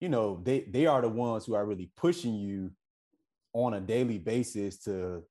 [0.00, 2.70] you know they they are the ones who are really pushing you
[3.52, 5.22] on a daily basis to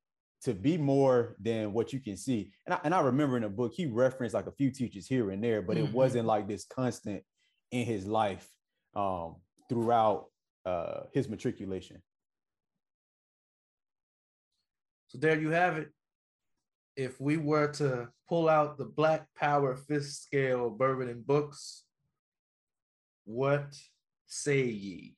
[0.44, 3.48] to be more than what you can see and I, and I remember in the
[3.48, 5.86] book he referenced like a few teachers here and there but mm-hmm.
[5.86, 7.22] it wasn't like this constant
[7.70, 8.48] in his life
[8.94, 9.36] um,
[9.68, 10.26] throughout
[10.64, 12.02] uh, his matriculation
[15.08, 15.88] so there you have it
[16.96, 21.84] if we were to pull out the black power fist scale bourbon and books
[23.24, 23.74] what
[24.26, 25.14] say ye?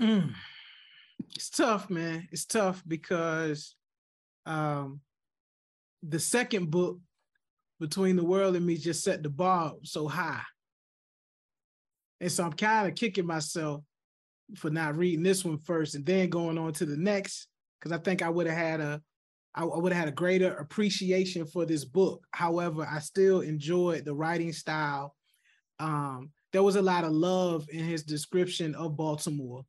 [0.00, 0.34] Mm.
[1.34, 2.28] It's tough, man.
[2.32, 3.74] It's tough because
[4.46, 5.00] um,
[6.02, 6.98] the second book,
[7.80, 10.42] Between the World and Me, just set the bar so high.
[12.20, 13.82] And so I'm kind of kicking myself
[14.56, 17.48] for not reading this one first and then going on to the next
[17.78, 19.02] because I think I would have had a
[19.54, 22.26] I would have had a greater appreciation for this book.
[22.30, 25.16] However, I still enjoyed the writing style
[25.78, 29.64] um, there was a lot of love in his description of Baltimore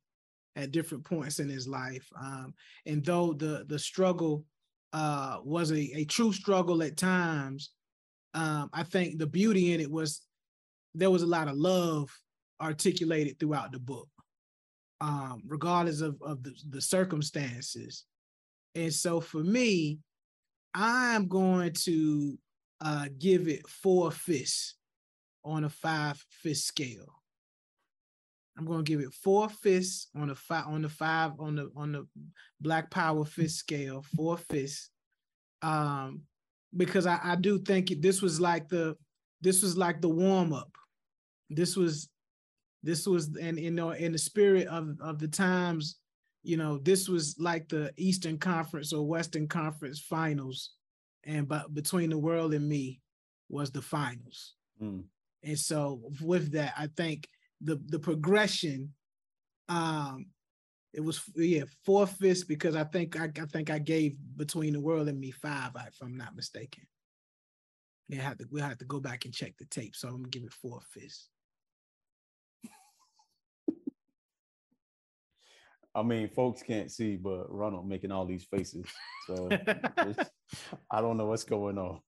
[0.56, 2.08] at different points in his life.
[2.20, 2.54] Um,
[2.86, 4.44] and though the the struggle
[4.92, 7.70] uh, was a, a true struggle at times,
[8.34, 10.22] um, I think the beauty in it was
[10.94, 12.10] there was a lot of love
[12.60, 14.08] articulated throughout the book,
[15.00, 18.04] um, regardless of, of the, the circumstances.
[18.74, 19.98] And so for me,
[20.74, 22.38] I'm going to
[22.80, 24.74] uh, give it four fists
[25.44, 27.17] on a five fist scale.
[28.58, 31.92] I'm gonna give it four fists on the five on the five on the on
[31.92, 32.06] the
[32.60, 34.90] Black Power fist scale, four fists.
[35.62, 36.22] Um,
[36.76, 38.96] because I, I do think it, this was like the
[39.40, 40.70] this was like the warm up.
[41.48, 42.08] This was
[42.82, 45.96] this was and you know in the spirit of of the times,
[46.42, 50.72] you know, this was like the Eastern Conference or Western Conference finals,
[51.24, 53.00] and but between the world and me
[53.48, 54.54] was the finals.
[54.82, 55.04] Mm.
[55.44, 57.28] And so with that, I think
[57.60, 58.92] the the progression,
[59.68, 60.26] um,
[60.92, 64.80] it was yeah four fists because I think I, I think I gave between the
[64.80, 66.84] world and me five if I'm not mistaken.
[68.08, 69.94] Yeah, have to we'll have to go back and check the tape.
[69.94, 71.28] So I'm gonna give it four fists.
[75.94, 78.86] I mean, folks can't see, but Ronald making all these faces.
[79.26, 79.48] So
[80.90, 82.00] I don't know what's going on.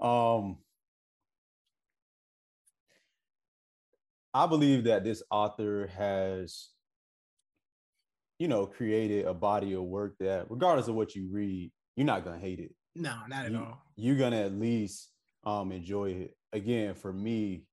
[0.00, 0.58] Um,
[4.34, 6.70] I believe that this author has,
[8.40, 12.24] you know, created a body of work that, regardless of what you read, you're not
[12.24, 12.74] gonna hate it.
[12.96, 13.80] No, not at you, all.
[13.96, 15.10] You're gonna at least
[15.44, 16.36] um enjoy it.
[16.52, 17.64] Again, for me,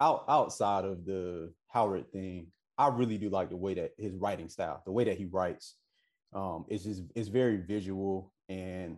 [0.00, 4.48] out outside of the Howard thing, I really do like the way that his writing
[4.48, 5.76] style, the way that he writes.
[6.32, 8.96] Um, it's just it's very visual and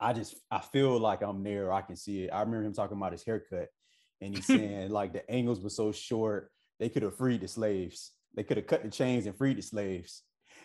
[0.00, 1.72] I just I feel like I'm there.
[1.72, 2.30] I can see it.
[2.30, 3.68] I remember him talking about his haircut,
[4.20, 8.12] and he's saying like the angles were so short they could have freed the slaves.
[8.34, 10.22] They could have cut the chains and freed the slaves.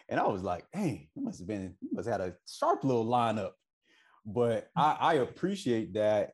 [0.09, 2.83] And I was like, dang, it must have been, he must have had a sharp
[2.83, 3.51] little lineup.
[4.25, 6.31] But I, I appreciate that.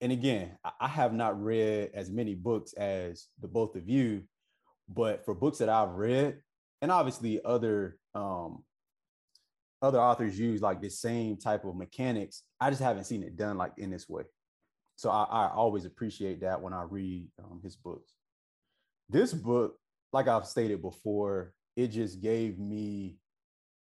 [0.00, 4.22] And again, I have not read as many books as the both of you,
[4.88, 6.38] but for books that I've read,
[6.80, 8.64] and obviously other um,
[9.82, 12.44] other authors use like the same type of mechanics.
[12.58, 14.22] I just haven't seen it done like in this way.
[15.00, 18.12] So I, I always appreciate that when I read um, his books.
[19.08, 19.78] This book,
[20.12, 23.16] like I've stated before, it just gave me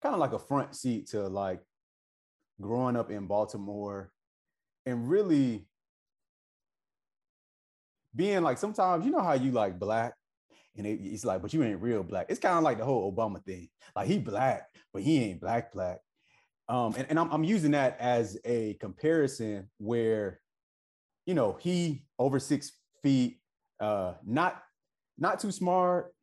[0.03, 1.61] kind of like a front seat to like
[2.59, 4.11] growing up in Baltimore
[4.85, 5.65] and really
[8.13, 10.13] being like sometimes you know how you like black
[10.75, 12.25] and it, it's like, but you ain't real black.
[12.27, 13.69] It's kind of like the whole Obama thing.
[13.95, 15.99] Like he black, but he ain't black black.
[16.67, 20.41] Um, and, and I'm, I'm using that as a comparison where,
[21.27, 22.71] you know, he over six
[23.03, 23.39] feet,
[23.79, 24.63] uh, not
[25.19, 26.13] not too smart.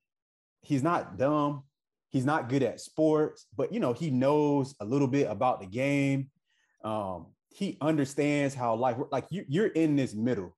[0.62, 1.64] He's not dumb.
[2.08, 5.66] He's not good at sports, but you know, he knows a little bit about the
[5.66, 6.30] game.
[6.82, 10.56] Um, he understands how life like you, you're in this middle,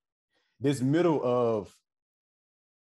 [0.61, 1.75] this middle of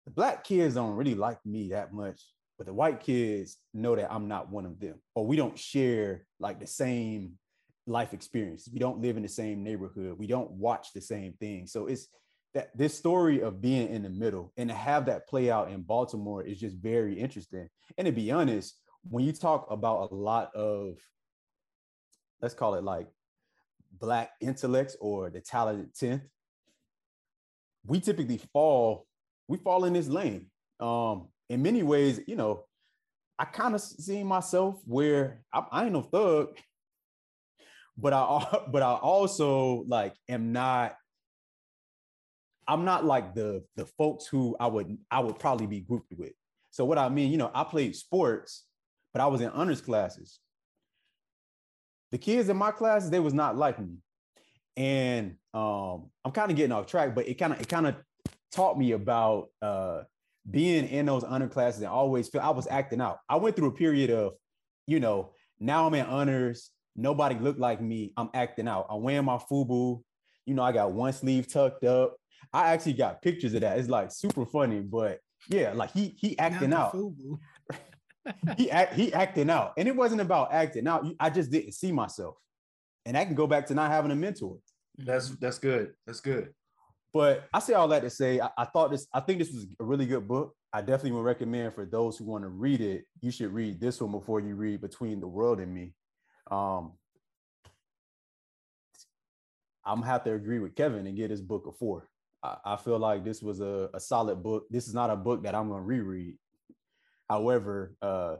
[0.04, 2.20] the black kids don't really like me that much,
[2.58, 6.26] but the white kids know that I'm not one of them, or we don't share
[6.38, 7.38] like the same
[7.86, 8.68] life experience.
[8.72, 10.18] We don't live in the same neighborhood.
[10.18, 11.66] We don't watch the same thing.
[11.66, 12.08] So it's
[12.54, 15.82] that this story of being in the middle and to have that play out in
[15.82, 17.68] Baltimore is just very interesting.
[17.98, 18.74] And to be honest,
[19.08, 20.96] when you talk about a lot of,
[22.40, 23.08] let's call it like
[23.92, 26.22] black intellects or the talented 10th,
[27.86, 29.06] we typically fall
[29.48, 30.46] we fall in this lane.
[30.80, 32.64] Um, in many ways, you know,
[33.38, 36.56] I kind of see myself where I, I ain't no thug,
[37.96, 40.96] but I but I also like am not.
[42.68, 46.32] I'm not like the the folks who I would I would probably be grouped with.
[46.70, 48.64] So what I mean, you know, I played sports,
[49.12, 50.40] but I was in honors classes.
[52.10, 53.98] The kids in my classes, they was not like me.
[54.76, 57.96] And um, I'm kind of getting off track, but it kind of it kind of
[58.52, 60.02] taught me about uh,
[60.50, 63.18] being in those honor classes and always feel I was acting out.
[63.28, 64.34] I went through a period of,
[64.86, 66.70] you know, now I'm in honors.
[66.96, 68.12] Nobody looked like me.
[68.16, 68.86] I'm acting out.
[68.90, 70.02] I'm wearing my FUBU.
[70.46, 72.16] You know, I got one sleeve tucked up.
[72.52, 73.78] I actually got pictures of that.
[73.78, 76.96] It's like super funny, but yeah, like he he acting out.
[78.56, 81.06] he act, he acting out, and it wasn't about acting out.
[81.20, 82.36] I just didn't see myself,
[83.04, 84.58] and I can go back to not having a mentor.
[84.96, 85.92] That's that's good.
[86.06, 86.52] That's good.
[87.12, 89.66] But I say all that to say, I, I, thought this, I think this was
[89.80, 90.54] a really good book.
[90.70, 94.02] I definitely would recommend for those who want to read it, you should read this
[94.02, 95.94] one before you read Between the World and Me.
[96.50, 96.92] Um,
[99.84, 102.08] I'm gonna have to agree with Kevin and get his book a four.
[102.42, 104.66] I, I feel like this was a, a, solid book.
[104.68, 106.36] This is not a book that I'm gonna reread.
[107.28, 108.36] However, uh,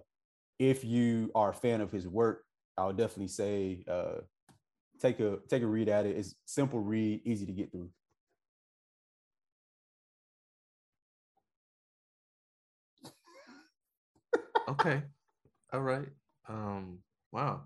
[0.59, 2.45] if you are a fan of his work,
[2.77, 4.21] I would definitely say uh,
[5.01, 6.17] take a take a read at it.
[6.17, 7.91] It's simple read, easy to get through.
[14.69, 15.03] okay.
[15.73, 16.09] All right.
[16.49, 16.99] Um,
[17.33, 17.63] wow.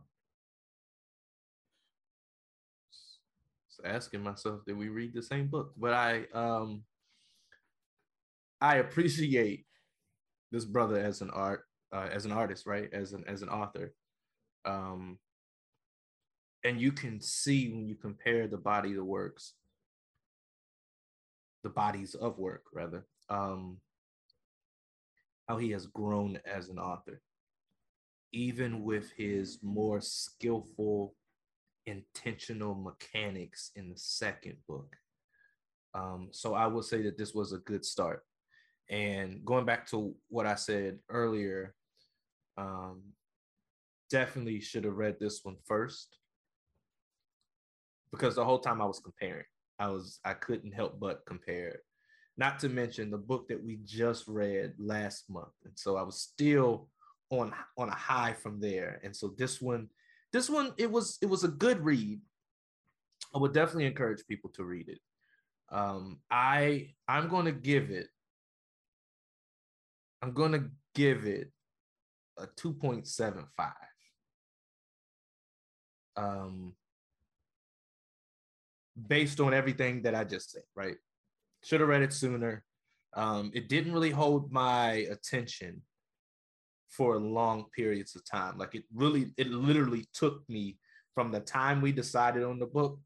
[3.85, 5.73] Asking myself, did we read the same book?
[5.77, 6.85] But I um
[8.61, 9.67] I appreciate
[10.53, 12.89] this brother as an art uh, as an artist, right?
[12.93, 13.93] As an as an author.
[14.65, 15.19] Um
[16.65, 19.55] and you can see when you compare the body of works,
[21.63, 23.79] the bodies of work rather, um,
[25.49, 27.23] how he has grown as an author,
[28.33, 31.15] even with his more skillful,
[31.87, 34.95] intentional mechanics in the second book.
[35.95, 38.23] Um, so I will say that this was a good start.
[38.89, 41.75] And going back to what I said earlier,
[42.57, 43.03] um,
[44.11, 46.17] definitely should have read this one first
[48.11, 49.45] because the whole time I was comparing,
[49.79, 51.81] I was I couldn't help but compare
[52.41, 55.53] not to mention the book that we just read last month.
[55.65, 56.89] And so I was still
[57.29, 58.99] on on a high from there.
[59.05, 59.89] And so this one,
[60.33, 62.21] this one, it was it was a good read.
[63.35, 65.01] I would definitely encourage people to read it.
[65.71, 68.09] Um, I I'm going to give it.
[70.23, 70.65] I'm going to
[70.95, 71.51] give it
[72.39, 73.73] a 2.75.
[76.17, 76.75] Um,
[79.09, 80.97] based on everything that I just said, right?
[81.65, 82.65] Should have read it sooner.
[83.15, 85.83] Um, it didn't really hold my attention
[86.91, 88.59] for long periods of time.
[88.59, 90.79] Like it really, it literally took me
[91.15, 92.99] from the time we decided on the book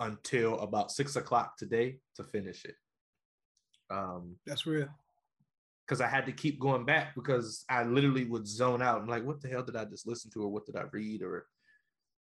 [0.00, 2.74] until about six o'clock today to finish it.
[3.90, 4.88] Um, That's real.
[5.86, 9.00] because I had to keep going back because I literally would zone out.
[9.00, 11.22] I'm like, what the hell did I just listen to, or what did I read,
[11.22, 11.46] or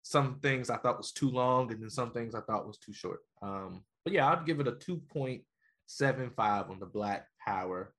[0.02, 2.92] some things I thought was too long, and then some things I thought was too
[2.92, 3.20] short.
[3.40, 7.94] Um, but yeah, I'd give it a 2.75 on the Black Power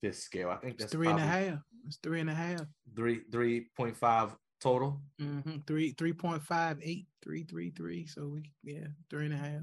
[0.00, 0.50] Fist scale.
[0.50, 1.58] I think that's three and a half.
[1.86, 2.62] It's three and a half.
[2.96, 5.00] three three point five total.
[5.20, 5.58] Mm-hmm.
[5.66, 8.06] Three three point five eight three three three.
[8.06, 9.62] So we yeah three and a half.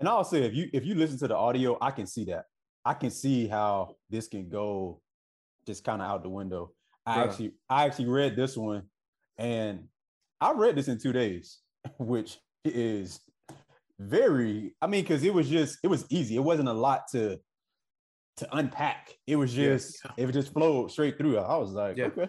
[0.00, 2.46] And I'll say if you if you listen to the audio, I can see that.
[2.84, 5.00] I can see how this can go
[5.66, 6.72] just kind of out the window.
[7.06, 7.24] I Yeah.
[7.24, 8.84] actually I actually read this one
[9.38, 9.88] and
[10.40, 11.60] I read this in two days,
[11.98, 13.20] which is
[14.00, 16.36] very, I mean, because it was just it was easy.
[16.36, 17.38] It wasn't a lot to
[18.38, 19.14] to unpack.
[19.26, 19.74] It was Yeah.
[19.74, 21.38] just it just flowed straight through.
[21.38, 22.06] I was like, Yeah.
[22.06, 22.28] okay.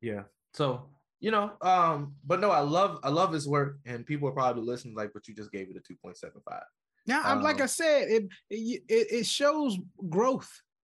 [0.00, 0.22] Yeah.
[0.54, 0.88] So
[1.20, 4.64] you know, um, but no, I love I love his work, and people are probably
[4.64, 6.64] listening like, but you just gave it a two point seven five.
[7.06, 9.78] Now I'm like Um, I said, it it it shows
[10.08, 10.50] growth.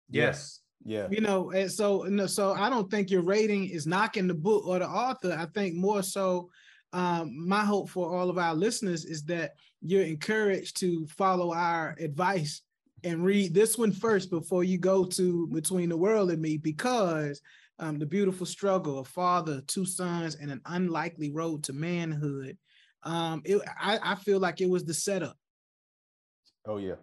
[0.10, 0.60] Yes.
[0.86, 1.08] Yeah.
[1.10, 4.68] you know and so no, so i don't think your rating is knocking the book
[4.68, 6.50] or the author i think more so
[6.92, 11.96] um, my hope for all of our listeners is that you're encouraged to follow our
[12.02, 12.64] advice
[13.04, 17.42] and read this one first before you go to between the world and me because
[17.80, 22.58] um, the beautiful struggle of father two sons and an unlikely road to manhood
[23.04, 25.38] um, it, I, I feel like it was the setup
[26.66, 26.96] Oh yeah.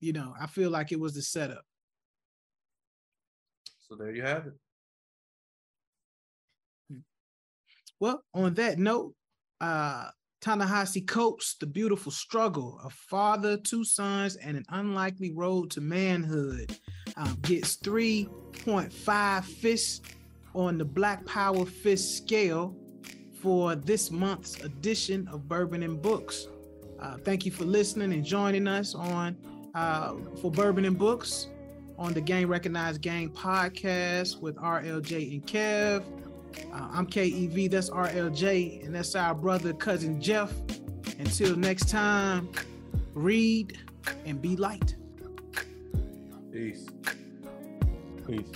[0.00, 1.64] you know i feel like it was the setup
[3.88, 4.54] So there you have it.
[8.00, 9.14] Well, on that note,
[9.60, 10.10] uh,
[10.46, 16.78] Ta-Nehisi Coates, The Beautiful Struggle, a father, two sons, and an unlikely road to manhood,
[17.16, 20.02] um, gets 3.5 fists
[20.54, 22.76] on the Black Power Fist scale
[23.42, 26.46] for this month's edition of Bourbon and Books.
[27.00, 29.36] Uh, thank you for listening and joining us on
[29.74, 31.48] uh, for Bourbon and Books
[31.98, 36.04] on the Gang Recognized Gang podcast with RLJ and Kev.
[36.72, 40.52] Uh, I'm KEV, that's RLJ, and that's our brother, cousin Jeff.
[41.18, 42.48] Until next time,
[43.14, 43.78] read
[44.24, 44.96] and be light.
[46.52, 46.86] Peace.
[48.26, 48.46] Peace.